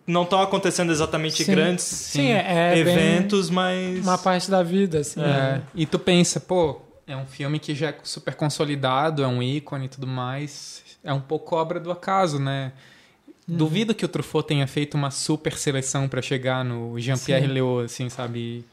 [0.08, 1.52] não estão acontecendo exatamente Sim.
[1.52, 5.22] grandes Sim, é, é bem eventos, mas uma parte da vida, assim.
[5.22, 5.64] É, né?
[5.76, 9.86] E tu pensa, pô, é um filme que já é super consolidado, é um ícone
[9.86, 10.82] e tudo mais.
[11.04, 12.72] É um pouco obra do acaso, né?
[13.48, 17.48] Duvido que o Truffaut tenha feito uma super seleção pra chegar no Jean-Pierre.
[17.48, 18.64] Léaud, assim, sabe?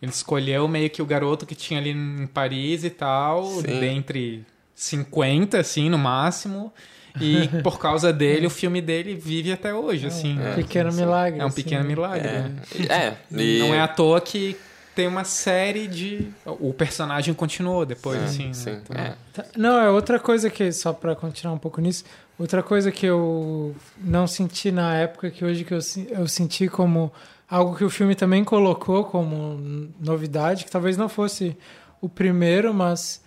[0.00, 3.80] Ele escolheu meio que o garoto que tinha ali em Paris e tal, Sim.
[3.80, 4.44] dentre
[4.74, 6.72] 50, assim, no máximo.
[7.20, 10.32] E por causa dele, o filme dele vive até hoje, assim.
[10.32, 10.54] Um né?
[10.54, 11.40] pequeno milagre.
[11.40, 11.88] É um assim, pequeno né?
[11.88, 12.56] milagre, né?
[12.88, 13.58] É, é e...
[13.58, 14.56] Não é à toa que
[14.94, 16.30] tem uma série de.
[16.44, 18.46] O personagem continuou depois, Sim, assim.
[18.46, 18.54] né?
[18.54, 19.14] sim, Então, é.
[19.32, 22.04] Tá, Não, é outra coisa que, só pra continuar um pouco nisso,
[22.38, 27.12] outra coisa que eu não senti na época, que hoje que eu, eu senti como
[27.48, 31.56] algo que o filme também colocou como novidade, que talvez não fosse
[32.00, 33.22] o primeiro, mas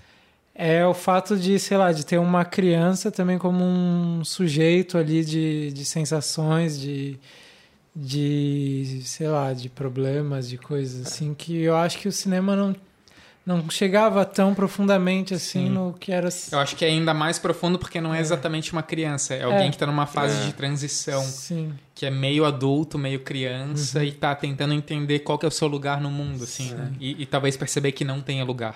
[0.55, 5.23] é o fato de, sei lá, de ter uma criança também como um sujeito ali
[5.25, 7.19] de, de sensações, de,
[7.93, 12.73] de, sei lá, de problemas, de coisas assim, que eu acho que o cinema não
[13.45, 15.69] não chegava tão profundamente assim Sim.
[15.69, 18.81] no que era Eu acho que é ainda mais profundo porque não é exatamente uma
[18.81, 19.35] criança.
[19.35, 20.45] É alguém que tá numa fase É.
[20.47, 25.45] de transição, sim que é meio adulto, meio criança e tá tentando entender qual que
[25.45, 26.91] é o seu lugar no mundo, assim, né?
[26.99, 28.75] E, e talvez perceber que não tenha lugar.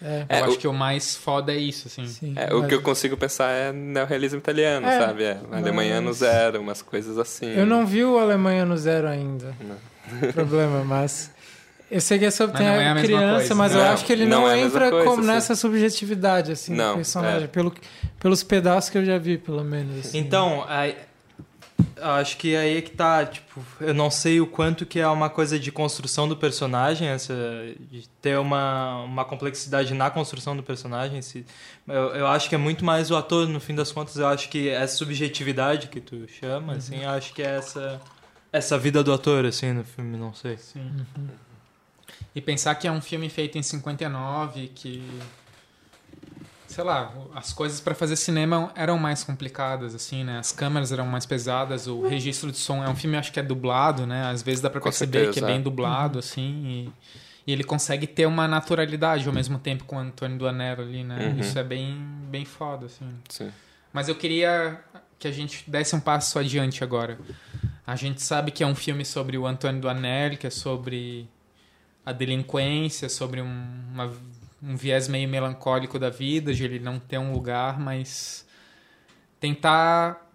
[0.00, 2.06] é, É, eu acho o- que o mais foda é isso, assim.
[2.06, 5.24] sim É, o mas que eu consigo pensar é neorrealismo italiano, É, sabe?
[5.24, 7.46] É, Alemanha no mas- zero, umas coisas assim.
[7.46, 9.52] eu não vi o Alemanha no zero ainda
[10.32, 11.30] problema mas
[11.90, 13.54] eu sei que é sobre Mas é criança coisa.
[13.54, 15.28] mas eu Não, acho que ele não não, é entra coisa, como sim.
[15.28, 17.46] nessa subjetividade assim Não, do personagem é.
[17.48, 17.74] pelo
[18.18, 20.18] pelos pedaços que eu já vi pelo menos assim.
[20.18, 20.96] Então, aí,
[21.96, 25.06] Eu acho que aí é que tá, tipo, eu não sei o quanto que é
[25.08, 27.34] uma coisa de construção do personagem, essa,
[27.90, 31.20] de ter uma, uma complexidade na construção do personagem.
[31.22, 31.44] Se,
[31.88, 34.48] eu, eu acho que é muito mais o ator, no fim das contas, eu acho
[34.48, 38.00] que essa subjetividade que tu chama, assim, eu acho que é essa,
[38.52, 40.56] essa vida do ator, assim, no filme, não sei.
[40.58, 40.90] Sim.
[42.34, 45.02] E pensar que é um filme feito em 59, que.
[46.68, 50.38] Sei lá, as coisas para fazer cinema eram mais complicadas, assim, né?
[50.38, 52.84] As câmeras eram mais pesadas, o registro de som.
[52.84, 54.30] É um filme, acho que é dublado, né?
[54.30, 55.62] Às vezes dá pra Com perceber certeza, que é bem é.
[55.62, 56.62] dublado, assim.
[56.64, 56.92] E,
[57.44, 61.32] e ele consegue ter uma naturalidade ao mesmo tempo com o Antônio Duanero ali, né?
[61.34, 61.40] Uhum.
[61.40, 63.10] Isso é bem, bem foda, assim.
[63.28, 63.50] Sim.
[63.92, 64.80] Mas eu queria
[65.18, 67.18] que a gente desse um passo adiante agora.
[67.84, 71.28] A gente sabe que é um filme sobre o Antônio Duanelli, que é sobre
[72.04, 74.12] a delinquência, sobre um, uma-
[74.62, 78.46] um viés meio melancólico da vida, de ele não ter um lugar, mas
[79.38, 80.26] tentar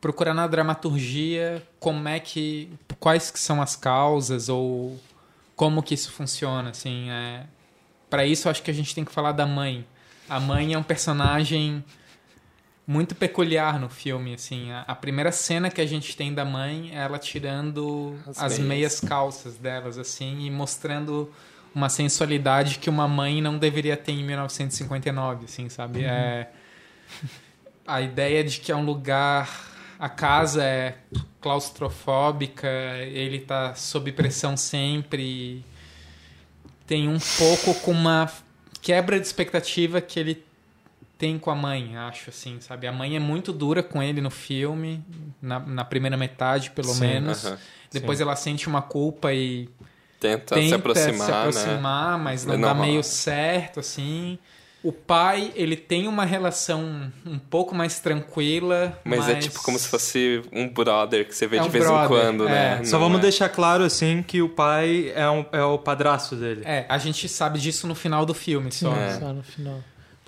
[0.00, 4.98] procurar na dramaturgia como é que quais que são as causas ou
[5.56, 7.44] como que isso funciona, assim, é
[8.10, 9.86] para isso acho que a gente tem que falar da mãe.
[10.28, 11.82] A mãe é um personagem
[12.86, 14.70] muito peculiar no filme, assim.
[14.70, 18.68] A, a primeira cena que a gente tem da mãe ela tirando As as, meias.
[18.68, 21.30] meias calças delas, assim, e mostrando
[21.74, 26.04] uma sensualidade que uma mãe não deveria ter em 1959, assim, sabe?
[26.04, 26.50] É
[27.86, 29.48] a ideia de que é um lugar
[29.98, 30.96] a casa é
[31.40, 32.68] claustrofóbica,
[33.06, 35.64] ele tá sob pressão sempre.
[36.86, 38.28] Tem um pouco com uma
[38.80, 40.44] quebra de expectativa que ele
[41.22, 42.84] tem com a mãe, acho assim, sabe?
[42.84, 45.04] A mãe é muito dura com ele no filme,
[45.40, 47.46] na, na primeira metade, pelo Sim, menos.
[47.46, 47.58] aham.
[47.92, 49.68] Depois ela sente uma culpa e
[50.18, 51.38] Tenta, tenta se aproximar, se né?
[51.38, 52.86] aproximar, mas não, Não dá rola.
[52.86, 54.36] meio certo, assim.
[54.82, 59.78] O pai, ele tem uma relação um pouco mais tranquila, Mas, mas, é tipo como
[59.78, 62.80] se fosse um brother que você vê É de um vez brother, em quando, né?
[62.80, 62.84] é.
[62.84, 66.34] Só Não vamos é- deixar claro, assim, que o pai é, um, é o padrasto
[66.34, 66.62] dele.
[66.64, 68.96] É, a gente sabe disso no final do filme Sim, só.
[68.96, 69.20] É.
[69.20, 69.78] só no final.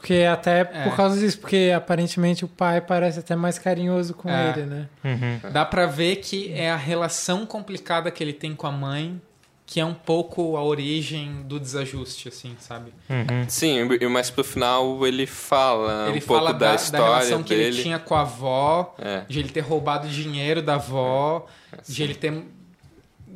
[0.05, 0.65] Porque até É.
[0.85, 4.51] por causa disso, porque aparentemente o pai parece até mais carinhoso com É.
[4.51, 4.89] ele, né?
[5.03, 5.51] Uhum.
[5.51, 9.19] Dá pra ver que é a relação complicada que ele tem com a mãe
[9.67, 12.93] que é um pouco a origem do desajuste, assim, sabe?
[13.09, 13.49] Uhum.
[13.49, 17.15] Sim, e mais pro final ele fala ele um pouco fala da, da, história da
[17.17, 17.65] relação que dele.
[17.77, 19.23] ele tinha com a avó, É.
[19.27, 21.47] de ele ter roubado dinheiro da avó,
[21.89, 22.45] de ele ter.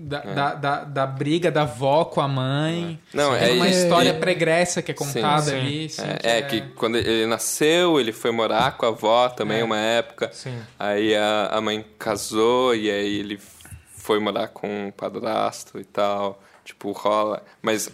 [0.01, 3.01] Da, da, da, da briga da avó com a mãe.
[3.13, 5.57] Não, Tem é uma história pregressa que é contada sim.
[5.57, 5.87] ali.
[5.87, 9.65] assim, É, é que quando ele nasceu, ele foi morar com a avó também É.
[9.65, 10.31] uma época.
[10.33, 10.57] Sim.
[10.79, 13.41] Aí a, a mãe casou e aí ele
[13.89, 16.41] foi morar com o padrasto e tal.
[16.65, 17.43] Tipo, rola.
[17.61, 17.91] Mas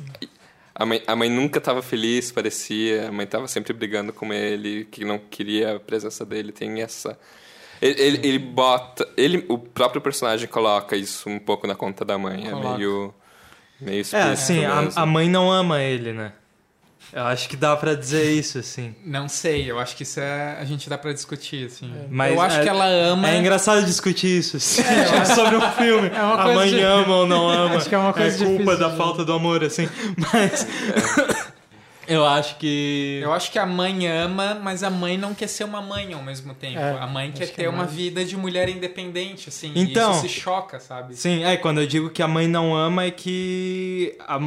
[0.74, 3.08] a mãe, a mãe nunca tava feliz, parecia.
[3.08, 6.52] A mãe tava sempre brigando com ele, que não queria a presença dele.
[6.52, 7.18] Tem essa.
[7.84, 9.06] Ele, ele, ele bota.
[9.16, 12.42] Ele, o próprio personagem coloca isso um pouco na conta da mãe.
[12.48, 12.68] Coloca.
[12.68, 13.14] É meio.
[13.80, 16.32] Meio É, assim, a, a mãe não ama ele, né?
[17.12, 18.94] Eu acho que dá pra dizer isso, assim.
[19.04, 21.92] Não sei, eu acho que isso é, a gente dá pra discutir, assim.
[22.10, 23.28] Mas eu acho é- que ela ama.
[23.30, 24.82] É engraçado discutir isso, assim,
[25.34, 26.08] sobre um filme.
[26.08, 27.76] É a mãe de- ama ou não ama.
[27.76, 29.86] Acho que é uma coisa culpa difícil da de- falta do amor, assim.
[30.32, 30.66] Mas
[32.06, 33.20] eu acho que...
[33.22, 36.22] Eu acho que a mãe ama, mas a mãe não quer ser uma mãe ao
[36.22, 36.78] mesmo tempo.
[36.78, 39.72] É, a mãe quer que ter é uma vida de mulher independente, assim.
[39.74, 41.14] Então- e isso se choca, sabe?
[41.16, 44.16] Sim, é, quando eu digo que a mãe não ama é que...
[44.26, 44.38] a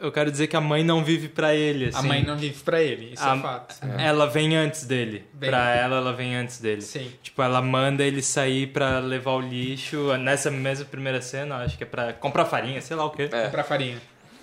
[0.00, 1.98] eu quero dizer que a mãe não vive pra ele, assim.
[1.98, 3.74] A mãe não vive pra ele, isso A- é fato.
[3.98, 5.24] Ela vem antes dele.
[5.32, 5.48] Vem.
[5.48, 6.82] Pra ela, ela vem antes dele.
[6.82, 7.10] Sim.
[7.22, 10.14] Tipo, ela manda ele sair pra levar o lixo.
[10.18, 13.30] Nessa mesma primeira cena, acho que é pra comprar farinha, sei lá o quê.
[13.32, 13.48] É.
[13.48, 13.96] Pra farinha.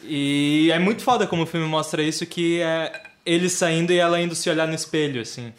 [0.04, 4.20] E é muito foda como o filme mostra isso, que é ele saindo e ela
[4.20, 5.54] indo se olhar no espelho, assim.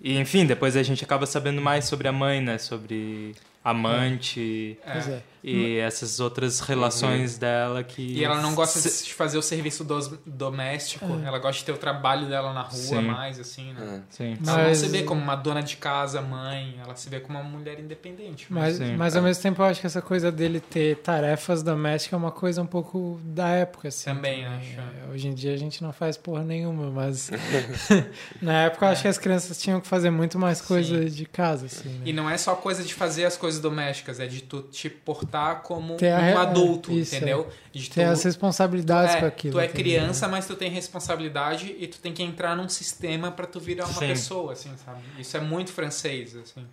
[0.00, 2.58] E, enfim, depois a gente acaba sabendo mais sobre a mãe, né?
[2.58, 5.22] Sobre amante Pois é.
[5.42, 8.02] E essas outras relações dela que...
[8.02, 11.72] E ela não gosta Se- de fazer o serviço dos- doméstico, ela gosta de ter
[11.72, 13.00] o trabalho dela na rua Sim.
[13.02, 14.02] mais, assim, né?
[14.10, 14.36] Sim.
[14.46, 17.38] Ela não Mas- se vê como uma dona de casa, mãe, ela se vê como
[17.38, 18.46] uma mulher independente.
[18.50, 18.96] Mas, Sim.
[18.96, 22.30] mas ao mesmo tempo eu acho que essa coisa dele ter tarefas domésticas é uma
[22.32, 24.04] coisa um pouco da época, assim.
[24.04, 24.58] Também também.
[24.58, 24.78] acho.
[24.78, 27.30] É, hoje em dia a gente não faz porra nenhuma, mas
[28.40, 31.66] na época eu acho que as crianças tinham que fazer muito mais coisa de casa,
[31.66, 31.88] assim.
[31.88, 32.00] Né?
[32.06, 35.29] E não é só coisa de fazer as coisas domésticas, é de tu te portar
[35.62, 37.48] como Ter a um adulto, isso, entendeu?
[37.72, 39.52] De Ter tu- as responsabilidades é, com aquilo.
[39.54, 39.82] Tu é entendeu?
[39.82, 43.84] criança, mas tu tem responsabilidade e tu tem que entrar num sistema pra tu virar
[43.86, 44.08] uma Sim.
[44.08, 45.00] pessoa, assim, sabe?
[45.18, 46.66] Isso é muito francês, assim.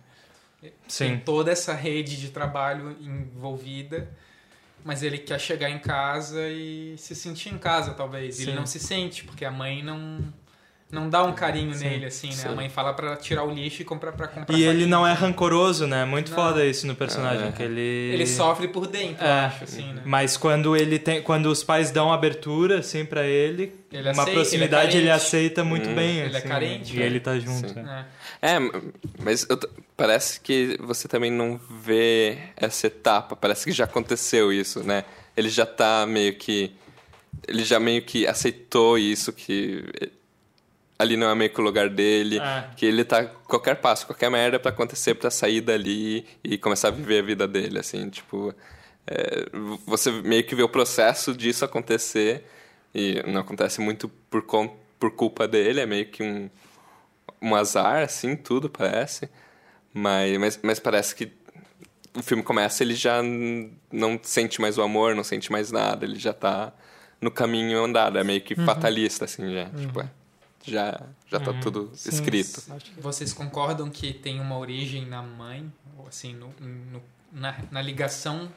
[0.60, 1.22] Tem Sim.
[1.24, 4.08] toda essa rede de trabalho envolvida,
[4.84, 8.40] mas ele quer chegar em casa e se sentir em casa, talvez.
[8.40, 8.56] Ele Sim.
[8.56, 10.20] não se sente, porque a mãe não
[10.90, 12.32] não dá um carinho Sim, nele, assim, né?
[12.32, 12.48] sim.
[12.48, 15.12] A mãe fala pra tirar o lixo e comprar pra comprar E ele não é
[15.12, 16.04] rancoroso, né?
[16.06, 16.36] Muito Não.
[16.36, 17.52] foda isso no personagem, É.
[17.52, 17.80] que ele...
[17.80, 19.40] Ele sofre por dentro, eu É.
[19.46, 20.02] acho, assim, né?
[20.06, 24.30] Mas quando ele tem, quando os pais dão abertura assim para ele, Ele uma aceita,
[24.32, 25.26] proximidade ele ele, é carente.
[25.26, 25.94] aceita muito Hum.
[25.94, 26.18] bem.
[26.20, 27.06] Ele é assim, carente, E né?
[27.06, 27.74] ele tá junto.
[27.74, 28.06] Né?
[28.40, 28.52] É.
[28.54, 28.58] É,
[29.22, 33.34] mas eu t- parece que você também não vê essa etapa.
[33.36, 35.04] Parece que já aconteceu isso, né?
[35.36, 36.72] Ele já tá meio que.
[37.46, 39.84] Ele já meio que aceitou isso, que
[40.98, 42.38] ali não é meio que o lugar dele.
[42.38, 42.70] É.
[42.76, 43.24] Que ele tá.
[43.24, 47.46] Qualquer passo, qualquer merda pra acontecer pra sair dali e começar a viver a vida
[47.46, 48.54] dele, assim, tipo.
[49.06, 49.46] é,
[49.86, 52.44] você meio que vê o processo disso acontecer
[52.94, 54.44] e não acontece muito por,
[54.98, 56.50] por culpa dele, é meio que um,
[57.40, 59.28] um azar, assim, tudo parece.
[59.92, 61.32] Mas, mas, mas parece que
[62.14, 63.20] o filme começa ele já
[63.92, 66.72] não sente mais o amor, não sente mais nada, ele já tá
[67.20, 69.66] no caminho andado, é meio que fatalista, assim, já.
[69.70, 70.10] Tipo, é,
[70.64, 72.62] já, já tá tudo Sim, escrito.
[72.80, 75.70] que- Vocês concordam que tem uma origem na mãe?
[75.98, 78.50] Ou assim, no, no- na, na ligação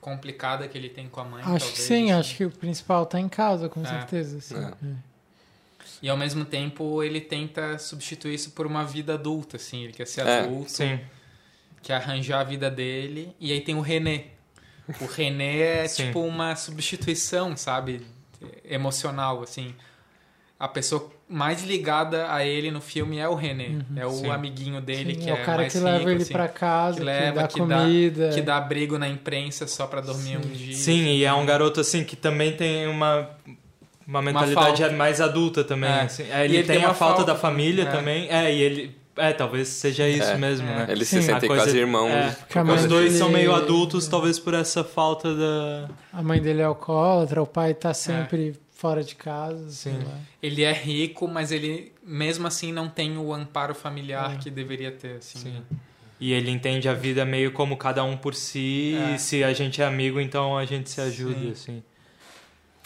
[0.00, 1.42] complicada que ele tem com a mãe?
[1.42, 2.12] Acho que talvez, sim, assim?
[2.20, 3.86] acho que o principal tá em casa, com É.
[3.86, 4.38] certeza.
[4.38, 4.56] assim.
[4.56, 4.68] É.
[4.88, 4.94] É.
[6.02, 9.84] E ao mesmo tempo ele tenta substituir isso por uma vida adulta, assim.
[9.84, 11.00] Ele quer ser É, adulto, Sim.
[11.82, 13.34] quer arranjar a vida dele.
[13.38, 14.28] E aí tem o René.
[15.00, 16.06] O René é Sim.
[16.06, 18.02] tipo uma substituição, sabe?
[18.64, 19.74] Emocional, assim.
[20.60, 23.78] A pessoa mais ligada a ele no filme é o René.
[23.96, 24.30] é o Sim.
[24.30, 26.48] amiguinho dele Sim, que é é, o cara mais que rico, leva ele assim, pra
[26.48, 28.28] casa, que que, leva, dá que dá- comida.
[28.34, 30.74] que dá abrigo na imprensa só pra dormir um dia.
[30.76, 33.30] Sim, e é um garoto assim que também tem uma
[34.06, 34.96] uma mentalidade falta.
[34.96, 35.88] mais adulta também.
[35.90, 36.00] É.
[36.02, 36.24] assim.
[36.30, 38.28] É, ele, ele tem tem a uma falta, falta da família também, é.
[38.28, 38.46] também.
[38.46, 40.36] É, e ele é, talvez seja isso É.
[40.36, 40.74] mesmo, É.
[40.74, 40.86] né?
[40.90, 41.20] Eles Sim.
[41.20, 42.10] se sentem coisa- quase irmãos.
[42.10, 45.88] é, que Os dois dele- são meio adultos, talvez por essa falta da.
[46.12, 49.70] A mãe dele é alcoólatra, o pai tá sempre fora de casa.
[49.70, 50.04] sei Sim.
[50.04, 50.18] lá.
[50.42, 54.38] Ele é rico, mas ele mesmo assim não tem o amparo familiar É.
[54.38, 55.38] que deveria ter, assim.
[55.38, 55.62] Sim.
[56.18, 59.14] E ele entende a vida meio como cada um por si, É.
[59.14, 61.50] e se a gente é amigo, então a gente se ajuda, Sim.
[61.50, 61.82] assim.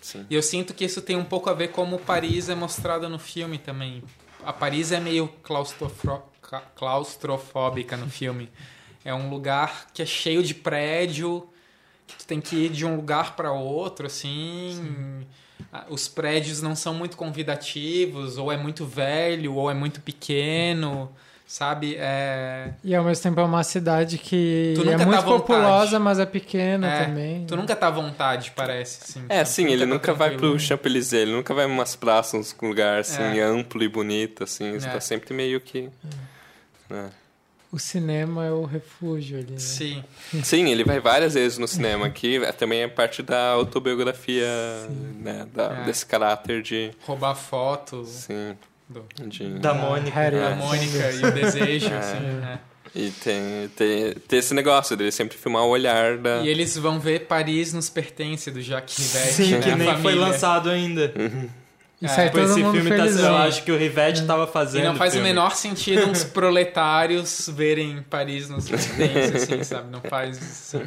[0.02, 0.26] Sim.
[0.28, 3.18] E eu sinto que isso tem um pouco a ver como Paris é mostrado no
[3.18, 4.02] filme também.
[4.44, 8.50] A Paris é meio claustrofro- ca- claustrofóbica no filme.
[9.04, 11.48] É um lugar que é cheio de prédio,
[12.06, 15.22] que tu tem que ir de um lugar para outro, assim.
[15.22, 15.34] Ah,
[15.88, 21.10] Os prédios não são muito convidativos, ou é muito velho, ou é muito pequeno,
[21.46, 21.96] sabe?
[21.98, 22.70] É...
[22.84, 26.18] E ao mesmo tempo é uma cidade que Tu é nunca tá muito populosa, mas
[26.18, 27.44] é pequena É, também.
[27.46, 29.00] Tu nunca tá à vontade, parece.
[29.02, 30.52] Assim, É, sim, ele tá nunca vai tranquilo.
[30.52, 33.42] pro Champs-Élysées, ele nunca vai em umas praças com um lugar assim É.
[33.42, 34.90] amplo e bonito, assim, isso É.
[34.90, 35.88] tá sempre meio que.
[36.88, 37.10] né?
[37.74, 39.50] O cinema é o refúgio ali.
[39.50, 39.58] Né?
[39.58, 40.04] Sim.
[40.44, 44.46] Sim, ele vai várias vezes no cinema, que é- também é parte da autobiografia,
[45.20, 45.84] né, da- É.
[45.84, 46.92] desse caráter de.
[47.04, 48.54] Roubar foto Sim,
[48.88, 49.58] do, de.
[49.58, 50.30] Da Mônica.
[50.30, 50.54] Da.
[50.54, 51.98] Mônica e o desejo, É.
[51.98, 52.60] assim, né?
[52.94, 56.42] E tem, tem, tem esse negócio dele sempre filmar o olhar da.
[56.42, 59.32] E eles vão ver Paris nos pertence do Jacques Rivette.
[59.34, 59.60] Sim, né?
[59.60, 61.12] que nem foi lançado ainda.
[62.04, 63.26] E É, sai Tipo, todo esse mundo filme tá, felizão.
[63.32, 64.82] eu acho que o Rivette tava fazendo.
[64.82, 65.28] E não faz o filme.
[65.28, 69.90] menor sentido uns proletários verem Paris nos pertence, assim, sabe?
[69.90, 70.86] Não faz, assim...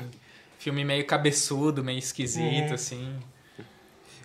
[0.59, 2.73] Filme meio cabeçudo, meio esquisito, Uhum.
[2.73, 3.15] assim.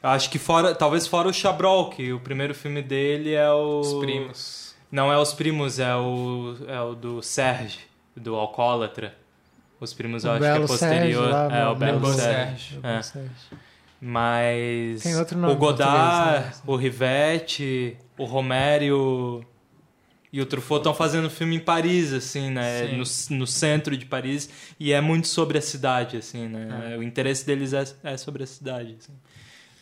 [0.03, 3.81] Acho que fora, talvez fora o Chabrol, que o primeiro filme dele é o.
[3.81, 4.75] Os primos.
[4.91, 7.79] Não é os primos, é o, é o do Serge,
[8.17, 9.15] do Alcoólatra.
[9.81, 11.01] Os primos eu O acho que é Belo posterior.
[11.01, 12.47] Sérgio lá, é, o o Belo Belo Sérgio.
[12.57, 12.79] Sérgio.
[12.79, 13.57] O Belo É.
[14.05, 16.53] Mas Tem outro nome o Godard, né?
[16.67, 19.47] o Rivette, o Romero
[20.33, 22.89] e o, Truffaut estão fazendo filme em Paris, assim, né?
[22.89, 23.05] No,
[23.37, 24.51] no centro de Paris.
[24.81, 26.97] E é muito sobre a cidade, assim, né?
[26.99, 29.13] O interesse deles é, é sobre a cidade, assim.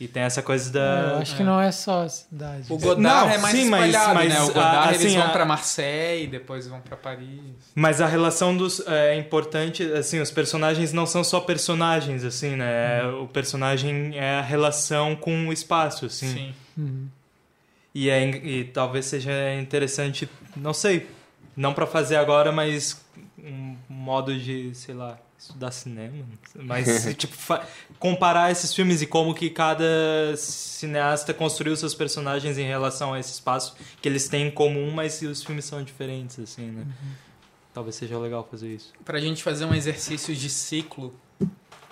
[0.00, 0.80] E tem essa coisa da...
[0.80, 2.64] É, eu acho que não é só a cidade.
[2.72, 4.40] O Godard Não, é mais sim, mas- espalhado, mas, né?
[4.40, 7.28] O Godard, ah, eles assim, vão a- pra Marseille, depois vão pra Paris.
[7.74, 13.04] Mas a relação dos é importante, assim, os personagens não são só personagens, assim, né?
[13.20, 16.28] O personagem é a relação com o espaço, assim.
[16.32, 16.54] Sim.
[16.78, 17.06] Uhum.
[17.94, 21.08] E, é, e talvez seja interessante, não sei,
[21.54, 22.98] não pra fazer agora, mas
[23.38, 26.24] um modo de, sei lá, estudar cinema,
[26.55, 27.35] mas tipo
[27.98, 33.33] comparar esses filmes e como que cada cineasta construiu seus personagens em relação a esse
[33.33, 36.87] espaço que eles têm em comum, mas os filmes são diferentes assim, né?
[37.72, 38.92] Talvez seja legal fazer isso.
[39.05, 41.14] Pra gente fazer um exercício de ciclo,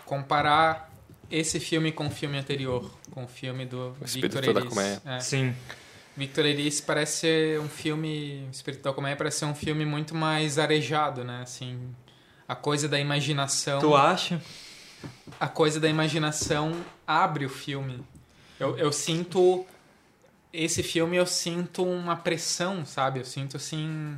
[0.04, 0.92] comparar
[1.30, 5.16] esse filme com o filme anterior, com o filme do O Espírito Victor da.
[5.16, 5.20] É.
[5.20, 5.54] Sim.
[6.16, 10.16] Victor Ellis parece ser um filme, o Espírito da Colmeia parece ser um filme muito
[10.16, 11.42] mais arejado, né?
[11.42, 11.78] Assim,
[12.48, 14.40] a coisa da imaginação, Tu acha?
[15.38, 16.72] a coisa da imaginação
[17.06, 18.02] abre o filme.
[18.58, 19.64] Eu, eu sinto
[20.52, 23.20] esse filme eu sinto uma pressão, sabe?
[23.20, 24.16] Eu sinto assim.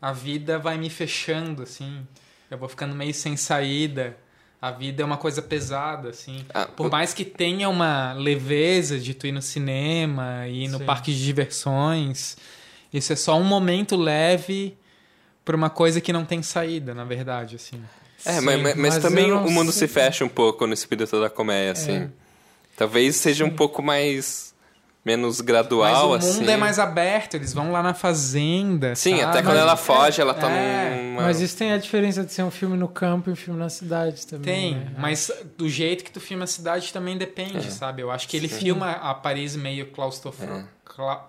[0.00, 2.06] A vida vai me fechando, assim.
[2.50, 4.16] Eu vou ficando meio sem saída.
[4.60, 6.44] A vida é uma coisa pesada, assim.
[6.52, 10.78] Ah, Por mais que tenha uma leveza de tu ir no cinema e ir no
[10.78, 10.84] Sim.
[10.86, 12.36] parque de diversões,
[12.92, 14.76] isso é só um momento leve
[15.46, 17.80] pra uma coisa que não tem saída, na verdade, assim.
[18.24, 21.18] É, Sim, mas, mas, mas também o mundo sei- se fecha um pouco no espírito
[21.20, 21.96] da comédia, assim.
[21.96, 22.08] É.
[22.76, 24.52] Talvez seja um pouco mais.
[25.06, 26.50] Menos gradual, Mas o mundo assim.
[26.52, 28.96] é mais aberto, eles vão lá na fazenda.
[28.96, 29.22] Sim, sabe?
[29.22, 31.22] até quando Mas- ela foge, ela tá É, numa.
[31.22, 33.68] Mas isso tem a diferença de ser um filme no campo e um filme na
[33.68, 34.44] cidade também.
[34.44, 34.90] Tem, né?
[34.98, 38.02] mas do jeito que tu filma a cidade também depende, sabe?
[38.02, 40.74] Eu acho que ele filma a Paris meio claustrofóbica.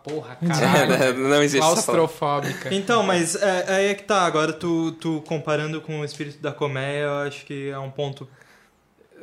[0.04, 1.18] Porra, caralho.
[1.20, 2.74] não existe claustrofóbica.
[2.74, 4.22] Então, mas é, aí é que tá.
[4.26, 8.28] Agora, tu, tu comparando com o espírito da comédia, eu acho que é um ponto.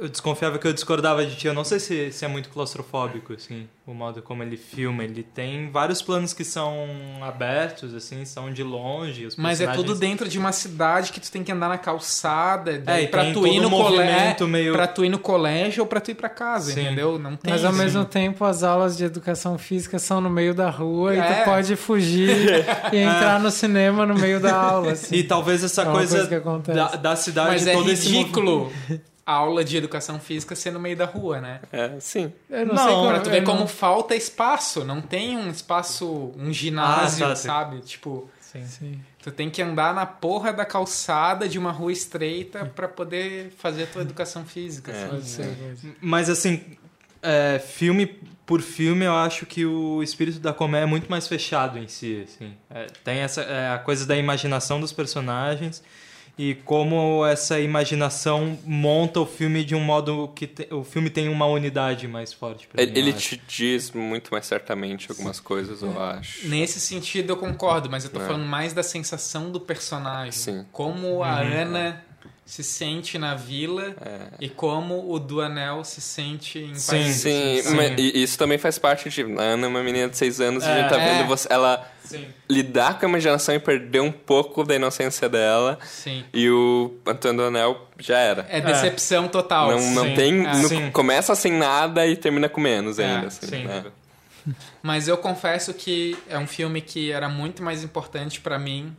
[0.04, 1.46] Eu desconfiava que eu discordava de ti.
[1.46, 5.02] Eu não sei se, se é muito claustrofóbico, assim, o modo como ele filma.
[5.02, 6.86] Ele tem vários planos que são
[7.22, 9.24] abertos, assim, são de longe.
[9.24, 12.72] os Mas é tudo dentro de uma cidade que tu tem que andar na calçada,
[13.00, 15.86] e pra tem tu ir no colégio, movimento meio- pra tu ir no colégio ou
[15.88, 16.82] pra tu ir pra casa, Sim.
[16.82, 17.18] entendeu?
[17.18, 17.50] Não tem.
[17.52, 21.18] Mas ao mesmo tempo as aulas de educação física são no meio da rua e
[21.18, 21.22] É.
[21.22, 22.28] tu pode fugir
[22.92, 24.92] e entrar no cinema no meio da aula.
[24.92, 25.16] Assim.
[25.16, 28.70] E talvez essa É coisa, coisa da, da cidade Mas é todo esse ridículo
[29.26, 31.60] aula de educação física ser no meio da rua, né?
[31.72, 32.32] É, sim.
[32.50, 34.84] Eu não, Não, sei como, Pra tu ver não- como falta espaço.
[34.84, 37.46] Não tem um espaço, um ginásio, Ah, tá, sim.
[37.48, 37.80] sabe?
[37.80, 38.66] Tipo, Sim.
[38.66, 39.00] Sim.
[39.22, 43.84] tu tem que andar na porra da calçada de uma rua estreita pra poder fazer
[43.84, 44.92] a tua educação física.
[44.92, 45.06] É.
[45.08, 45.56] pode ser.
[46.00, 46.62] Mas assim,
[47.22, 48.06] é, filme
[48.46, 52.24] por filme, eu acho que o espírito da comédia é muito mais fechado em si.
[52.28, 52.54] Assim.
[52.70, 55.82] É, tem essa é, a coisa da imaginação dos personagens
[56.36, 61.28] e como essa imaginação monta o filme de um modo que te- o filme tem
[61.28, 62.66] uma unidade mais forte.
[62.66, 63.36] Pra mim, Ele, ele eu acho.
[63.36, 66.48] te diz muito mais certamente algumas coisas, eu acho.
[66.48, 68.26] Nesse sentido eu concordo, mas eu tô É.
[68.26, 70.32] falando mais da sensação do personagem.
[70.32, 70.66] Sim.
[70.72, 72.02] Como a Ana
[72.44, 73.94] se sente na vila
[74.40, 77.14] e como o Duanel se sente em Sim, Paris.
[77.16, 79.22] Sim, mas e isso também faz parte de.
[79.22, 80.80] A Ana é uma menina de 6 anos e a É.
[80.82, 81.26] gente tá vendo É.
[81.26, 82.26] você, ela Sim.
[82.48, 85.78] lidar com a imaginação e perder um pouco da inocência dela.
[85.84, 86.24] Sim.
[86.32, 88.46] E o Antônio do Anel já era.
[88.50, 89.70] É decepção total.
[89.70, 90.14] não não sim.
[90.14, 90.46] tem.
[90.46, 90.54] É.
[90.56, 93.26] no- começa sem nada e termina com menos É, ainda.
[93.28, 93.64] assim, sim.
[93.64, 93.84] né?
[94.82, 98.94] Mas eu confesso que é um filme que era muito mais importante pra mim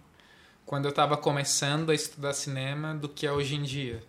[0.66, 4.02] quando eu tava começando a estudar cinema do que é hoje em dia.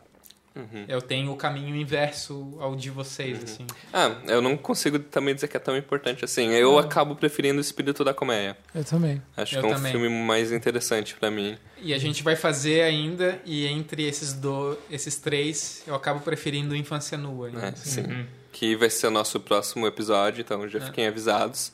[0.56, 0.86] Uhum.
[0.88, 3.66] Eu tenho o caminho inverso ao de vocês, assim.
[3.92, 6.48] Ah, eu não consigo também dizer que é tão importante assim.
[6.48, 8.56] Eu acabo preferindo o espírito da comédia.
[8.74, 9.20] Eu também.
[9.36, 9.92] Acho Eu que é um também.
[9.92, 11.58] filme mais interessante pra mim.
[11.82, 16.74] E a gente vai fazer ainda, e entre esses, do, esses três, eu acabo preferindo
[16.74, 17.48] Infância Nua.
[17.48, 18.02] ainda, É, assim.
[18.02, 18.26] sim.
[18.50, 20.82] Que vai ser o nosso próximo episódio, então já É.
[20.86, 21.70] fiquem avisados.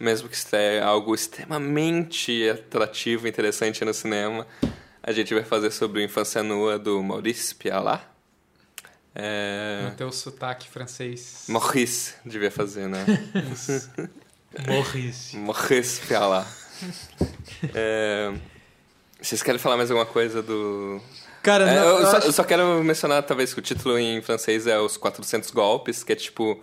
[0.00, 4.46] Mesmo que estreie algo extremamente atrativo e interessante no cinema,
[5.02, 8.02] a gente vai fazer sobre o Infância Nua do Maurice Pialat.
[9.14, 9.86] É...
[9.90, 11.44] No teu sotaque francês.
[11.48, 13.04] Maurice devia fazer, né?
[14.66, 15.36] Morrice.
[15.38, 16.46] Maurice Pialat.
[17.74, 18.32] É...
[19.20, 21.00] Vocês querem falar mais alguma coisa do...
[21.42, 23.98] Cara, É, não, eu, eu só, acho- eu só quero mencionar, talvez, que o título
[23.98, 26.62] em francês é Os 400 Golpes, que é tipo...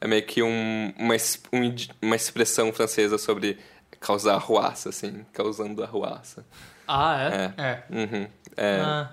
[0.00, 1.14] É meio que um, uma,
[1.52, 3.58] um uma expressão francesa sobre
[4.00, 5.26] causar arruaça, assim.
[5.32, 6.44] Causando arruaça.
[6.88, 7.62] Ah, é?
[7.62, 7.62] É.
[7.62, 8.26] É, Uhum.
[8.56, 9.12] É, Ah.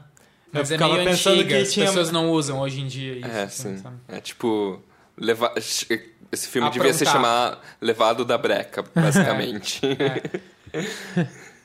[0.58, 1.86] Mas eu é meio pensando antiga, que as tinha...
[1.86, 3.28] pessoas não usam hoje em dia isso.
[3.28, 3.84] é, assim, sim.
[3.84, 3.96] sabe?
[4.08, 4.82] É tipo...
[5.20, 7.32] Levar, esse filme devia se Aprontar.
[7.32, 9.82] chamar Levado da Breca, basicamente.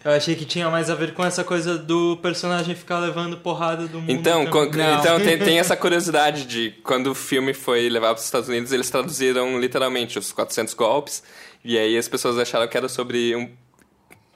[0.04, 3.86] Eu achei que tinha mais a ver com essa coisa do personagem ficar levando porrada
[3.86, 4.10] do mundo.
[4.10, 4.70] Então, inteiro.
[4.70, 4.98] co- Não.
[4.98, 8.72] então tem, tem essa curiosidade de quando o filme foi levado para os Estados Unidos,
[8.72, 11.22] eles traduziram literalmente os 400 golpes,
[11.64, 13.48] e aí as pessoas acharam que era sobre um,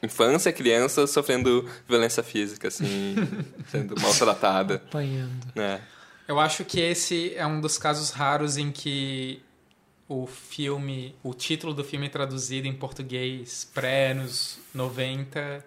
[0.06, 3.14] infância, criança sofrendo violência física, assim,
[3.70, 4.76] sendo maltratada.
[4.76, 5.46] Apanhando.
[5.54, 5.80] né?
[6.26, 9.40] Eu acho que esse é um dos casos raros em que
[10.08, 15.64] o filme, o título do filme traduzido em português pré-anos 90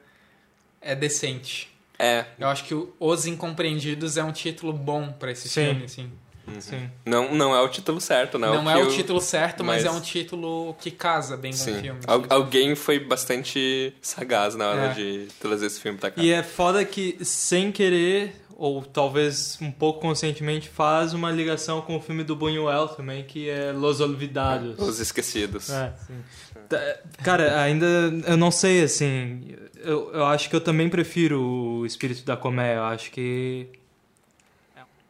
[0.82, 1.70] é decente.
[1.98, 5.66] É, Eu acho que o Os Incompreendidos é um título bom pra esse Sim.
[5.66, 6.12] filme, assim.
[6.60, 6.90] Sim.
[7.06, 9.94] não, não é o título certo, não, Não que é o título certo, mas, mas-
[9.94, 11.82] é um título que casa bem com o Sim.
[11.82, 12.00] filme.
[12.08, 14.94] Al- alguém foi bastante sagaz na hora É.
[14.94, 16.22] de trazer esse filme pra cá.
[16.22, 21.96] E é foda que, sem querer, ou talvez um pouco conscientemente, faz uma ligação com
[21.96, 24.78] o filme do Buñuel também, que é Los Olvidados.
[24.80, 25.70] Os Esquecidos.
[25.70, 26.16] É, sim.
[26.68, 26.78] Tá,
[27.24, 27.86] Cara, ainda
[28.28, 29.56] eu não sei, assim.
[29.82, 32.76] Eu, eu acho que eu também prefiro o espírito da comédia.
[32.80, 33.68] Eu acho que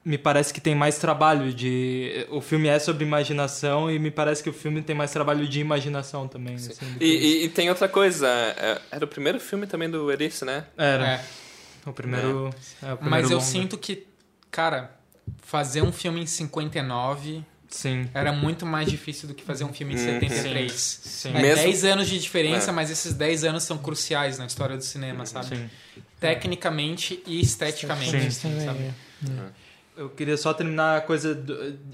[0.03, 2.25] me parece que tem mais trabalho de.
[2.29, 5.59] O filme é sobre imaginação e me parece que o filme tem mais trabalho de
[5.59, 6.55] imaginação também.
[6.55, 10.45] assim, E, e- e tem outra coisa, é, era o primeiro filme também do Erice,
[10.45, 10.65] né?
[10.77, 11.07] Era.
[11.07, 11.25] É.
[11.85, 12.49] O primeiro.
[12.81, 13.49] é, o primeiro Mas eu longa.
[13.49, 14.05] sinto que,
[14.51, 14.91] cara,
[15.41, 18.09] fazer um filme em 59 Sim.
[18.13, 20.03] era muito mais difícil do que fazer um filme em Uhum.
[20.19, 20.71] 73.
[21.03, 21.29] Sim.
[21.35, 22.73] É Mesmo- 10 anos de diferença, É.
[22.73, 25.55] mas esses 10 anos são cruciais na história do cinema, sabe?
[25.55, 25.69] Sim.
[26.19, 28.65] Tecnicamente e esteticamente, Sim.
[28.65, 28.91] sabe?
[29.99, 31.35] Eu queria só terminar a coisa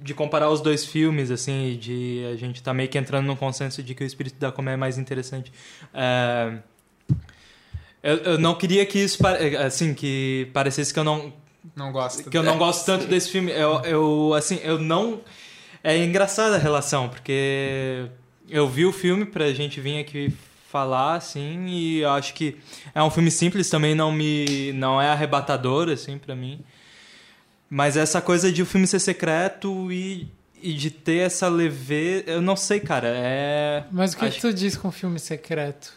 [0.01, 3.81] de comparar os dois filmes, assim, de a gente tá meio que entrando num consenso
[3.81, 5.51] de que o espírito da comédia é mais interessante.
[5.91, 6.59] É,
[8.03, 11.33] Eu, eu não queria que isso, pare- assim, que parecesse que eu não,
[11.75, 12.29] Não gosto.
[12.29, 13.51] que eu não gosto tanto desse filme.
[13.51, 15.21] Eu, eu, assim, eu não...
[15.83, 18.05] É engraçada a relação, porque
[18.49, 20.31] eu vi o filme pra gente vir aqui
[20.69, 22.57] falar, assim, e acho que
[22.93, 24.71] é um filme simples também, não me...
[24.73, 26.59] não é arrebatador, assim, pra mim.
[27.69, 30.27] Mas essa coisa de o filme ser secreto e,
[30.61, 32.23] e de ter essa leveza...
[32.27, 33.83] Eu não sei, cara, é...
[33.91, 35.93] Mas o que, Acho- que tu diz com filme secreto?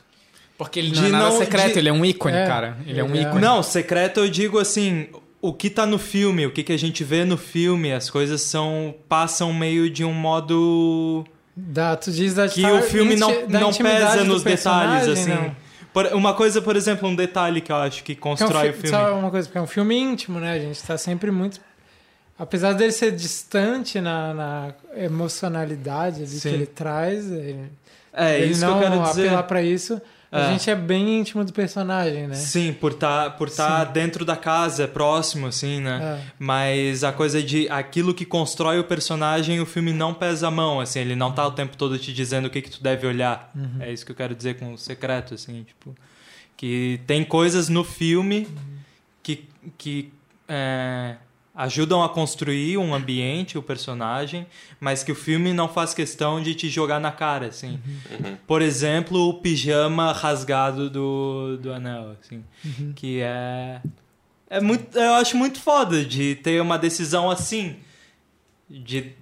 [0.56, 2.76] Porque ele não De é nada não- secreto, de- ele é um ícone, É, cara.
[2.86, 3.40] Ele é um é- ícone.
[3.40, 5.06] Não, secreto eu digo assim,
[5.40, 8.40] o que tá no filme, o que, que a gente vê no filme, as coisas
[8.40, 13.72] são passam meio de um modo Da, tu diz da que o filme não, não
[13.72, 15.30] pesa nos detalhes, assim.
[15.30, 15.54] não.
[16.03, 18.70] Por- uma coisa, por exemplo, um detalhe que eu acho que Porque é um constrói
[18.70, 18.96] o fi- filme.
[18.96, 20.53] Só uma coisa, porque é um filme íntimo, né?
[20.53, 21.61] A gente tá sempre muito.
[22.38, 27.70] Apesar dele ser distante na, na emocionalidade ali que ele traz, ele,
[28.12, 29.26] É, ele isso não que eu quero dizer.
[29.26, 30.01] apelar pra isso.
[30.31, 30.51] A É.
[30.53, 32.35] gente é bem íntimo do personagem, né?
[32.35, 36.20] Sim, por estar por tá dentro da casa, próximo, assim, né?
[36.20, 36.33] É.
[36.39, 40.81] Mas a coisa de aquilo que constrói o personagem, o filme não pesa a mão,
[40.81, 43.51] assim, ele não tá o tempo todo te dizendo o que, que tu deve olhar.
[43.55, 43.76] Uhum.
[43.81, 45.95] É isso que eu quero dizer com o secreto, assim, tipo.
[46.57, 48.47] Que tem coisas no filme
[49.22, 49.49] que,
[49.79, 50.12] que
[50.49, 51.14] é,
[51.59, 54.46] ajudam a construir um ambiente, o personagem,
[54.78, 57.80] mas que o filme não faz questão de te jogar na cara, assim.
[58.46, 62.44] Por exemplo, o pijama rasgado do, do anel, assim.
[62.94, 63.82] Que é.
[64.48, 64.96] É muito.
[64.96, 67.76] Eu acho muito foda de ter uma decisão assim
[68.70, 69.12] de,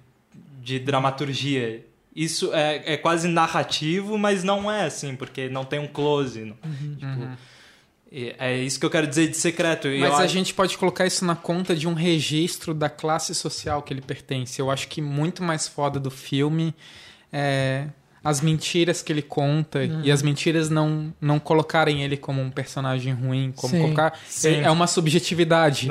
[0.61, 1.83] de dramaturgia.
[2.15, 6.41] Isso é, é quase narrativo, mas não é assim, porque não tem um close.
[6.41, 6.55] não.
[6.55, 7.37] Tipo, e
[8.11, 9.87] é isso que eu quero dizer de secreto.
[9.87, 12.89] E Mas eu a acho- gente pode colocar isso na conta de um registro da
[12.89, 14.59] classe social que ele pertence.
[14.59, 16.73] Eu acho que muito mais foda do filme
[17.31, 17.85] é
[18.23, 23.13] as mentiras que ele conta e as mentiras não, não colocarem ele como um personagem
[23.13, 23.81] ruim, como Sim.
[23.81, 24.19] colocar.
[24.27, 24.55] Sim.
[24.61, 25.87] É uma subjetividade.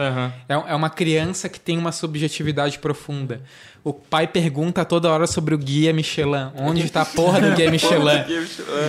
[0.47, 3.41] É, é uma criança que tem uma subjetividade profunda.
[3.89, 6.51] O pai pergunta toda hora sobre o guia Michelin.
[6.59, 8.25] Onde está a porra do guia Michelin?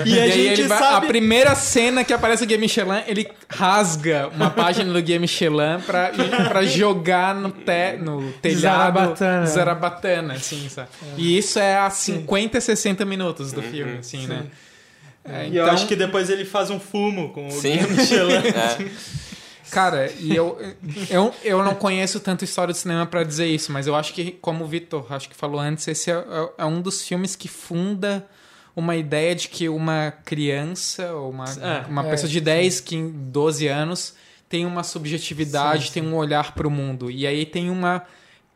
[0.08, 3.04] E a aí gente ele vai- sabe- A primeira cena que aparece o Guia Michelin,
[3.06, 6.10] ele rasga uma página do Guia Michelin pra,
[6.50, 8.60] pra jogar no, te, no telhado.
[8.96, 9.46] Zarabatana.
[9.46, 10.88] Zarabatana, assim, sabe?
[11.16, 14.46] E isso é a 50, 60 minutos do filme, assim, né?
[15.24, 17.74] É, E eu então, acho que depois ele faz um fumo com o Sim.
[17.78, 18.34] Guia Michelin.
[18.48, 19.27] É.
[19.72, 20.58] Cara, e eu,
[21.10, 24.32] eu, eu não conheço tanto história do cinema pra dizer isso, mas eu acho que,
[24.42, 27.48] como o Vitor acho que falou antes, esse é, é- é um dos filmes que
[27.48, 28.26] funda
[28.76, 31.86] uma ideia de que uma criança ou uma, É.
[31.90, 34.14] uma É, pessoa de 10, 15, 12 anos
[34.48, 37.10] tem uma subjetividade, Sim, tem um olhar pro mundo.
[37.12, 38.04] E aí tem uma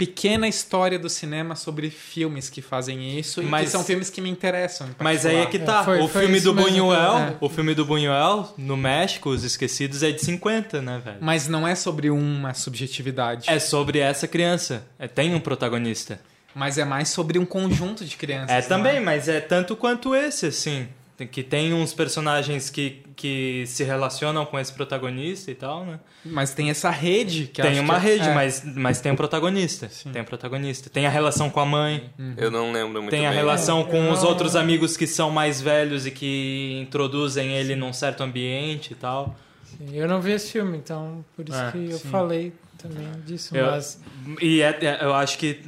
[0.05, 4.19] pequena história do cinema sobre filmes que fazem isso e Mas- que são filmes que
[4.19, 4.87] me interessam.
[4.87, 5.81] em Mas aí é que tá.
[5.81, 7.35] É, foi- o foi filme isso do mesmo que eu- Buñuel, é.
[7.39, 11.17] o filme do Buñuel, no México, Os Esquecidos, é de 50, né, velho?
[11.21, 13.47] Mas não é sobre uma subjetividade.
[13.49, 14.83] É sobre essa criança.
[14.97, 16.19] É, tem um protagonista.
[16.55, 18.49] Mas é mais sobre um conjunto de crianças.
[18.49, 20.87] É também, mas é tanto quanto esse, assim.
[21.27, 25.99] Que tem uns personagens que, que se relacionam com esse protagonista e tal, né?
[26.25, 28.33] Mas tem essa rede que tem acho uma que- rede, é.
[28.33, 29.89] mas, mas tem um protagonista.
[30.11, 30.89] Tem um protagonista.
[30.89, 32.09] Tem a relação com a mãe.
[32.37, 33.37] Eu não lembro muito Tem a bem.
[33.39, 37.75] relação com Eu os não- outros amigos que são mais velhos e que introduzem ele
[37.75, 39.35] num certo ambiente e tal.
[39.77, 42.09] Sim, Eu não vi esse filme, então por isso É, que eu sim.
[42.09, 43.55] falei também disso.
[43.55, 43.99] Eu- Mas
[44.41, 45.59] E é- é- eu acho que.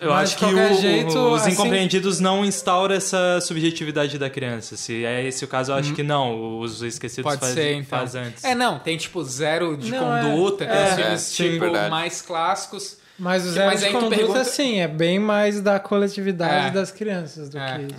[0.00, 4.30] Eu Mas, acho que qualquer o- jeito, os assim- incompreendidos não instauram essa subjetividade da
[4.30, 4.74] criança.
[4.74, 6.58] Se é esse o caso, eu acho que não.
[6.60, 7.84] Os esquecidos Pode faz, ser, então.
[7.98, 8.42] faz antes.
[8.42, 11.90] É, não, tem tipo zero de Não, é- conduta, tem é, os filmes tipo verdade.
[11.90, 12.96] mais clássicos.
[13.18, 16.70] Mas o Que- zero mas de conduta, pergunta- sim, é bem mais da coletividade É.
[16.70, 17.76] das crianças do É.
[17.80, 17.84] que...
[17.88, 17.94] de-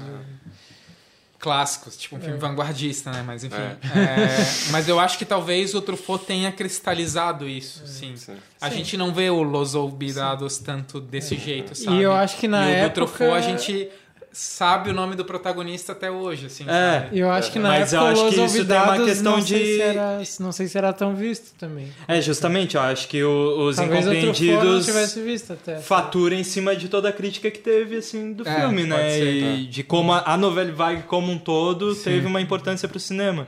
[1.42, 2.22] Clássicos, tipo um É.
[2.22, 3.24] filme vanguardista, né?
[3.26, 3.56] Mas enfim.
[3.58, 3.78] É,
[4.72, 8.16] mas eu acho que talvez o Truffaut tenha cristalizado isso, sim.
[8.16, 8.36] Sim.
[8.62, 8.78] A Sim.
[8.78, 11.98] gente não vê o Los Olvidados tanto desse jeito, sabe?
[11.98, 13.90] E eu acho que na e o época- Truffaut a gente
[14.34, 17.02] sabe o nome do protagonista até hoje, assim, É.
[17.02, 17.20] sabe?
[17.20, 19.42] Eu acho que na Mas eu época acho Los que isso tem uma questão não
[19.42, 21.88] sei de- se era, não sei se era tão visto também.
[22.08, 25.78] É, justamente, eu acho que o- os Talvez o incompreendidos tivesse visto até.
[25.80, 29.10] fatura em cima de toda a crítica que teve, assim, do É, filme, né?
[29.12, 33.00] ser, e de como a, a novela vague como um todo teve uma importância pro
[33.00, 33.48] cinema.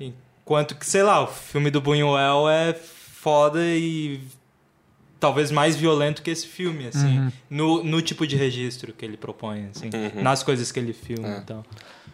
[0.00, 4.20] Enquanto que, sei lá, o filme do Buñuel é foda e
[5.20, 7.32] talvez mais violento que esse filme, assim, Uhum.
[7.50, 10.22] no, no tipo de registro que ele propõe, assim, Uhum.
[10.22, 11.38] nas coisas que ele filma É.
[11.38, 11.62] então.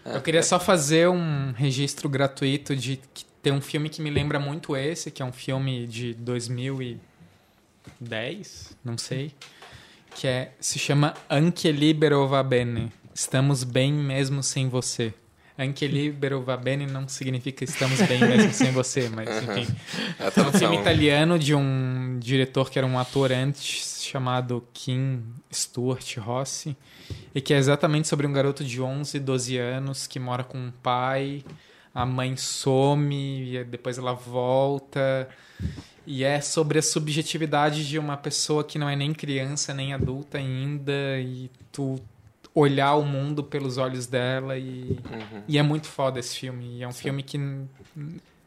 [0.05, 4.39] Eu queria só fazer um registro gratuito de que tem um filme que me lembra
[4.39, 6.15] muito esse, que é um filme de
[8.01, 9.33] 2010, não sei,
[10.15, 12.93] que é se chama Anche libero va bene.
[13.15, 15.13] Estamos bem mesmo sem você.
[15.59, 19.75] Anche libero va bene não significa estamos bem mesmo sem você, mas enfim.
[20.19, 26.19] É um filme italiano de um diretor que era um ator antes chamado Kim Stuart
[26.19, 26.77] Rossi
[27.35, 30.71] e que é exatamente sobre um garoto de 11, 12 anos que mora com um
[30.71, 31.43] pai,
[31.95, 35.27] a mãe some e depois ela volta
[36.07, 40.37] e é sobre a subjetividade de uma pessoa que não é nem criança nem adulta
[40.37, 41.99] ainda e tu
[42.59, 45.43] olhar o mundo pelos olhos dela e, Uhum.
[45.47, 46.79] e é muito foda esse filme.
[46.79, 47.39] E é um filme que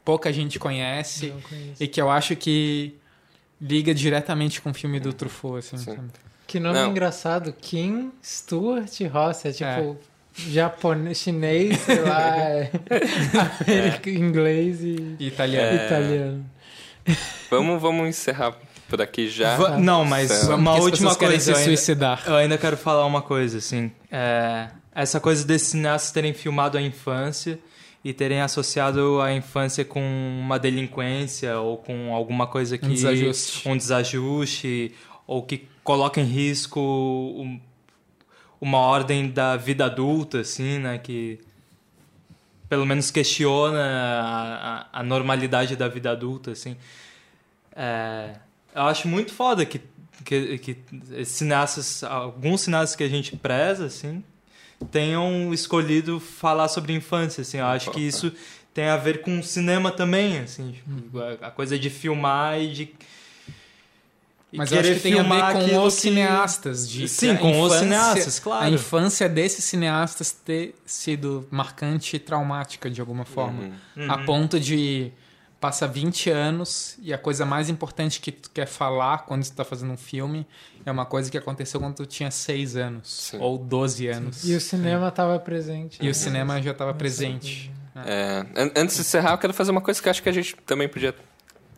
[0.03, 1.31] pouca gente conhece
[1.79, 2.95] e que eu acho que
[3.61, 5.77] liga diretamente com o filme do Truffaut, assim.
[5.77, 5.85] Sim.
[5.95, 6.07] sabe?
[6.47, 6.89] Que nome Não.
[6.89, 9.95] engraçado, Kim Stuart Ross, é tipo
[10.33, 12.71] japonês, chinês, sei lá, é,
[13.67, 15.77] americano, inglês e italiano.
[15.79, 15.85] É.
[15.85, 16.45] italiano.
[17.51, 18.55] Vamos, vamos encerrar
[18.87, 19.55] por aqui já.
[19.57, 22.23] Va- não, mas uma última coisa, se eu ainda, suicidar.
[22.25, 26.81] eu ainda quero falar uma coisa, assim, é, essa coisa desses cineastas terem filmado a
[26.81, 27.59] infância
[28.03, 30.01] e terem associado a infância com
[30.41, 33.67] uma delinquência ou com alguma coisa que Um desajuste.
[33.69, 34.95] um desajuste
[35.27, 37.59] ou que coloca em risco um-
[38.61, 40.97] uma ordem da vida adulta, assim, né?
[40.97, 41.39] Que
[42.67, 46.75] pelo menos questiona a, a- a normalidade da vida adulta, assim.
[47.75, 48.35] É,
[48.75, 49.79] eu acho muito foda que,
[50.23, 50.77] que, que
[51.25, 54.23] cineastas, alguns cineastas que a gente preza, assim,
[54.91, 57.57] tenham escolhido falar sobre infância, assim.
[57.57, 58.31] Eu acho que isso
[58.73, 60.71] tem a ver com o cinema também, assim.
[60.73, 62.93] tipo, a, a coisa de filmar e de
[64.51, 66.89] e Mas eu acho que tem a ver filmar com os que- cineastas.
[66.89, 68.65] De Sim, a com os infância- cineastas, claro.
[68.65, 73.69] A infância desses cineastas ter sido marcante e traumática de alguma forma.
[73.95, 74.11] Uhum.
[74.11, 74.25] A Uhum.
[74.25, 75.11] ponto de
[75.59, 79.63] passa 20 anos e a coisa mais importante que tu quer falar quando tu tá
[79.65, 80.45] fazendo um filme
[80.85, 83.37] é uma coisa que aconteceu quando tu tinha 6 anos Sim.
[83.39, 84.47] ou 12 anos.
[84.47, 85.99] E o cinema estava presente.
[86.01, 87.71] E o cinema já estava presente.
[88.05, 90.31] É, an- antes de encerrar, eu quero fazer uma coisa que eu acho que a
[90.31, 91.13] gente também podia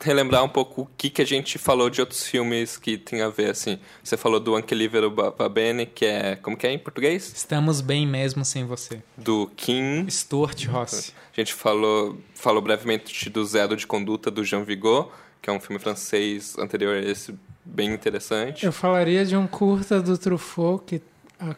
[0.02, 3.30] relembrar um pouco o que, que a gente falou de outros filmes que tem a
[3.30, 3.80] ver, assim.
[4.04, 5.14] Você falou do Anche Livero
[5.54, 6.36] Bene, que é...
[6.38, 7.32] Como que é em português?
[7.36, 9.02] Estamos bem mesmo sem você.
[9.18, 10.08] Do Kim.
[10.10, 11.14] Stuart Rossi.
[11.36, 15.60] A gente falou, falou brevemente do Zero de Conduta, do Jean Vigo, que é um
[15.60, 17.34] filme francês anterior a esse,
[17.64, 18.66] bem interessante.
[18.66, 21.02] Eu falaria de um curta do Truffaut que
[21.40, 21.56] a-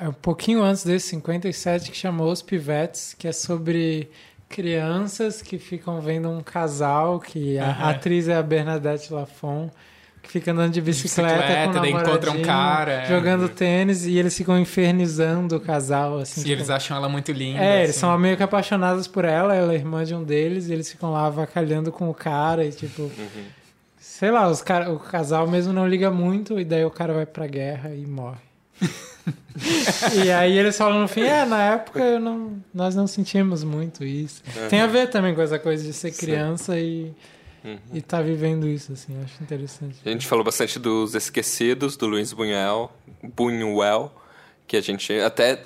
[0.00, 4.08] é um pouquinho antes desse, 57, que chamou Os Pivetes, que é sobre
[4.52, 9.70] crianças que ficam vendo um casal, que a atriz é a Bernadette Lafon,
[10.22, 13.06] que fica andando de bicicleta, bicicleta, com encontra um cara, é.
[13.06, 16.42] jogando tênis e eles ficam infernizando o casal, assim.
[16.42, 17.64] E tipo, eles acham ela muito linda.
[17.64, 18.00] é, eles assim.
[18.00, 21.10] são meio que apaixonados por ela, ela é irmã de um deles, e eles ficam
[21.10, 23.02] lá avacalhando com o cara e tipo.
[23.02, 23.44] Uhum.
[23.98, 27.26] Sei lá, os cara, o casal mesmo não liga muito, e daí o cara vai
[27.26, 28.38] pra guerra e morre.
[30.24, 34.42] e aí eles falam no fim, é, na época não, nós não sentimos muito isso.
[34.68, 37.12] Tem a ver também com essa coisa de ser criança e,
[37.64, 37.78] Uhum.
[37.94, 39.96] e tá vivendo isso, assim, acho interessante.
[40.04, 42.90] A gente falou bastante dos Esquecidos, do Luiz Buñuel,
[43.22, 44.12] Buñuel
[44.66, 45.62] que a gente até...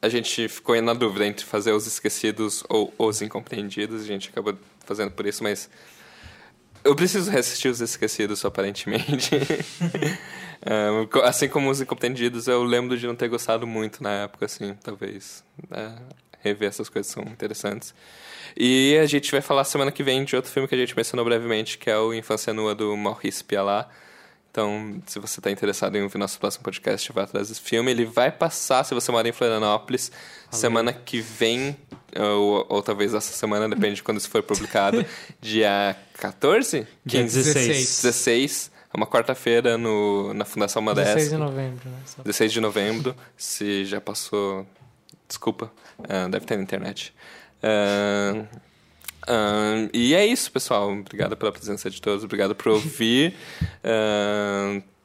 [0.00, 4.56] A gente ficou na dúvida entre fazer os Esquecidos ou os Incompreendidos, a gente acabou
[4.84, 5.68] fazendo por isso, mas...
[6.84, 9.30] Eu preciso reassistir os Esquecidos, aparentemente.
[10.62, 14.74] É, assim como os Incompreendidos, eu lembro de não ter gostado muito na época, assim,
[14.82, 15.44] talvez.
[15.70, 15.92] é,
[16.40, 17.94] rever essas coisas são interessantes.
[18.56, 21.24] E a gente vai falar semana que vem de outro filme que a gente mencionou
[21.24, 23.88] brevemente, que é o Infância Nua do Maurice Pialat.
[24.50, 27.90] Então, se você está interessado em ouvir nosso próximo podcast, vá atrás desse filme.
[27.90, 30.10] Ele vai passar, se você mora em Florianópolis,
[30.50, 31.76] semana que vem,
[32.18, 35.04] ou, ou talvez essa semana, depende de quando isso for publicado,
[35.40, 36.86] dia 14?
[37.04, 38.02] Dia 16.
[38.02, 41.30] 16, é uma quarta-feira no, na Fundação 16 Madesc.
[41.30, 41.98] de novembro, né?
[42.06, 44.66] Só- 16 de novembro, se já passou.
[45.28, 45.70] Desculpa,
[46.08, 47.12] ah, deve ter na internet.
[47.62, 48.44] Ah,
[49.26, 50.90] ah, e é isso, pessoal.
[50.90, 53.34] Obrigado pela presença de todos, obrigado por ouvir.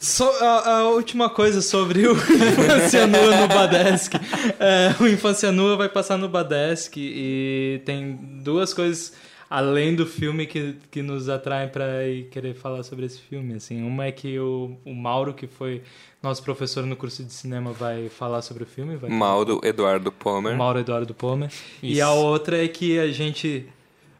[0.00, 4.14] So- a, a última coisa sobre o Infância Nua no Badesc.
[4.60, 8.12] É, o Infância Nua vai passar no Badesc e tem
[8.44, 9.12] duas coisas
[9.50, 11.86] além do filme que, que nos atraem para
[12.30, 13.54] querer falar sobre esse filme.
[13.54, 13.82] Assim.
[13.82, 15.82] Uma é que o, o Mauro, que foi
[16.22, 18.96] nosso professor no curso de cinema, vai falar sobre o filme.
[18.96, 20.56] Vai Mauro Eduardo Pomer.
[20.56, 21.50] Mauro Eduardo Pomer.
[21.82, 23.66] E a outra é que a gente...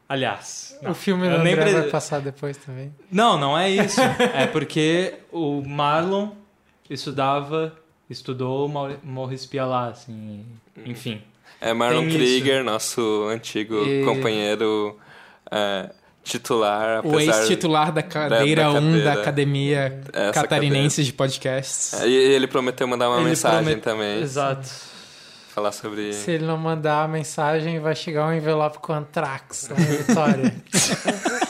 [0.09, 0.79] Aliás...
[0.89, 2.95] O filme do nem André pre- vai passar depois também.
[3.11, 4.01] Não, não é isso.
[4.35, 6.31] é porque o Marlon
[6.89, 7.77] estudava,
[8.09, 8.69] estudou
[9.05, 10.45] Maurice Pialat, assim,
[10.87, 11.21] enfim.
[11.61, 12.17] É Marlon Tem isso.
[12.19, 14.97] Krieger, nosso antigo E- companheiro
[15.51, 15.91] é,
[16.25, 17.39] titular, O apesar...
[17.41, 19.05] ex-titular da cadeira da 1 cadeira.
[19.05, 21.95] da Academia Essa Catarinense de Podcasts.
[22.03, 24.21] É, E ele prometeu mandar uma Ele mensagem promet- também.
[24.23, 24.69] Exato.
[25.55, 26.13] Falar sobre...
[26.13, 30.55] Se ele não mandar a mensagem, vai chegar um envelope com Antrax em Vitória.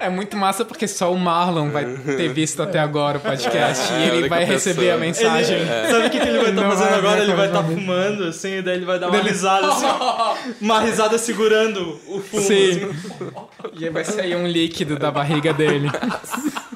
[0.00, 3.98] É muito massa porque só o Marlon vai ter visto até agora o podcast É,
[4.06, 5.58] e a ele vai receber a mensagem.
[5.58, 7.16] Ele- Sabe o que, que ele vai estar Não fazendo vai agora?
[7.16, 9.86] ver Ele vai estar como- fumando, assim, e daí ele vai dar uma risada, assim,
[10.60, 12.42] uma risada segurando o fumo.
[12.42, 12.70] Sim.
[12.84, 13.30] assim.
[13.78, 15.90] E aí vai sair um líquido da barriga dele.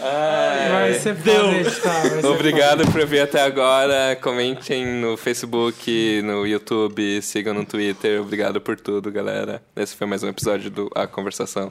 [0.00, 1.34] Vai ser Deu.
[1.34, 2.00] foda editar.
[2.08, 4.16] vai ser Obrigado por vir até agora.
[4.16, 8.20] Comentem no Facebook, no YouTube, sigam no Twitter.
[8.20, 9.62] Obrigado por tudo, galera.
[9.76, 11.70] Esse foi mais um episódio do A Conversação.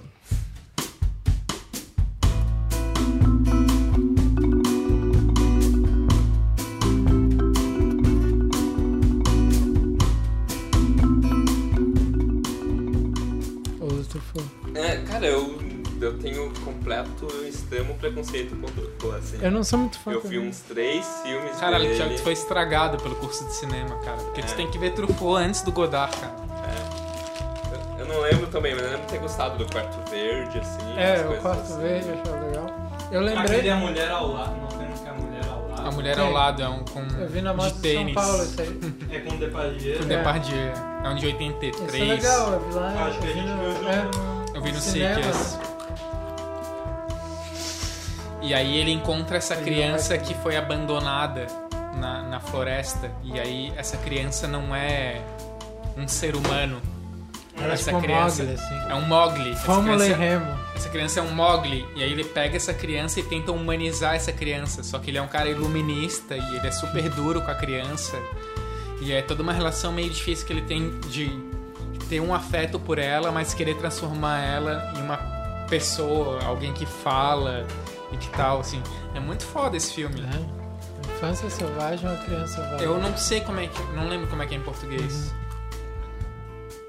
[16.21, 19.37] Tenho completo extremo preconceito contra o Truffaut, assim.
[19.41, 20.11] Eu não sou muito fã.
[20.11, 21.95] Eu vi uns três filmes Caralho, dele.
[21.95, 24.17] Thiago, tu foi estragado pelo curso de cinema, cara.
[24.17, 24.43] Porque É.
[24.43, 26.33] tu tem que ver Truffaut antes do Godard, cara.
[27.99, 30.97] Eu- Eu não lembro também, mas eu lembro de ter gostado do Quarto Verde, assim.
[30.97, 31.79] É, o quarto assim.
[31.81, 32.89] verde, eu achei legal.
[33.11, 33.45] Eu lembrei.
[33.45, 35.87] Aquele é a mulher ao lado, não tem que é a mulher ao lado.
[35.87, 38.13] A mulher ao lado é um com Eu vi na de mostra de São tênis.
[38.15, 38.79] Paulo isso aí.
[39.11, 39.97] É com o Depardieu.
[39.97, 40.07] Com É.
[40.07, 40.73] Depardieu.
[41.03, 41.93] É um de 83.
[41.93, 42.87] Isso é legal, eu vi lá.
[43.07, 43.87] Acho que eu a vi gente viu junto.
[43.89, 45.21] é, Eu vi no cinema.
[48.41, 51.47] E aí ele encontra essa criança que foi abandonada
[51.95, 53.11] na, na floresta.
[53.23, 55.21] E aí essa criança não é
[55.97, 56.81] um ser humano.
[57.61, 58.89] Era essa tipo criança Mogli, assim.
[58.89, 59.51] é um Mogli.
[59.51, 60.59] Essa Fórmula e criança, Remo.
[60.75, 61.85] essa criança é um Mogli.
[61.95, 64.81] E aí ele pega essa criança e tenta humanizar essa criança.
[64.81, 68.17] Só que ele é um cara iluminista e ele é super duro com a criança.
[69.01, 71.29] E é toda uma relação meio difícil que ele tem de
[72.07, 75.17] ter um afeto por ela, mas querer transformar ela em uma
[75.69, 77.65] pessoa, alguém que fala
[78.11, 78.81] e que tal, assim.
[79.13, 80.21] É muito foda esse filme.
[80.21, 80.59] É.
[81.15, 82.85] Infância selvagem ou criança selvagem?
[82.85, 83.81] Eu não sei como é que.
[83.93, 85.33] Não lembro como é que é em português.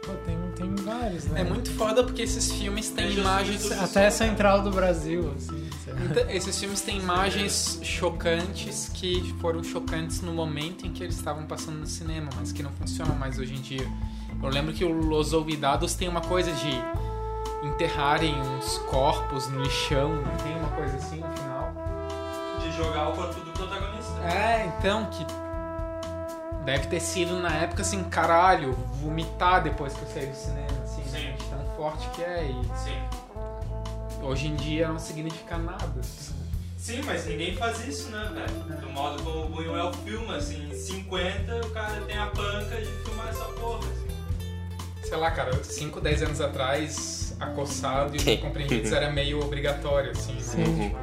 [0.04, 1.42] Pô, tem, tem vários, né?
[1.42, 3.70] É muito foda porque esses filmes têm É imagens.
[3.72, 5.68] Até Central do Brasil, assim.
[5.84, 6.04] sabe?
[6.04, 11.44] Então, esses filmes têm imagens chocantes que foram chocantes no momento em que eles estavam
[11.46, 13.86] passando no cinema, mas que não funcionam mais hoje em dia.
[14.42, 16.70] Eu lembro que o Los Olvidados tem uma coisa de
[17.62, 21.72] enterrarem uns corpos no lixão, não tem uma coisa assim no final?
[22.60, 24.20] De jogar o corpo do protagonista.
[24.22, 25.26] É, então, que
[26.64, 31.04] deve ter sido na época assim, caralho, vomitar depois que eu saí do cinema, assim,
[31.04, 31.26] Sim.
[31.26, 31.32] né?
[31.32, 32.44] de tão forte que é.
[32.44, 34.22] E Sim.
[34.22, 36.00] hoje em dia não significa nada.
[36.76, 38.80] Sim, mas ninguém faz isso, né, velho?
[38.80, 42.86] Do modo como o Buñuel filma, assim, em 50 o cara tem a panca de
[43.04, 44.08] filmar essa porra, assim.
[45.02, 50.40] Sei lá, cara, 5, 10 anos atrás, acossado e compreendidos era meio obrigatório, assim, né?
[50.40, 50.94] Sim.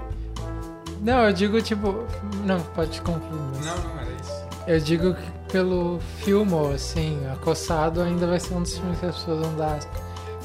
[1.01, 2.05] Não, eu digo tipo.
[2.45, 3.41] Não, pode concluir.
[3.55, 4.47] mas- Não, não era isso.
[4.67, 9.15] Eu digo que pelo filme, assim, Acossado ainda vai ser um dos filmes que as
[9.17, 9.79] pessoas vão dar,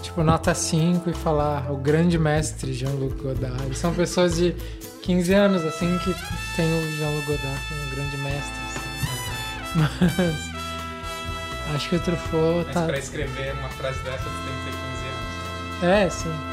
[0.01, 3.65] tipo, nota 5 e falar o grande mestre Jean-Luc Godard.
[3.65, 4.53] Eles são pessoas de
[5.03, 6.15] 15 anos, assim, que
[6.55, 8.83] tem o Jean-Luc Godard como um grande mestre, assim.
[10.19, 10.53] Mas.
[11.75, 12.83] Acho que o Truffaut Mas tá.
[12.87, 14.82] pra escrever uma frase dessa, tu tem que ter 15 anos.
[15.83, 16.52] É, sim.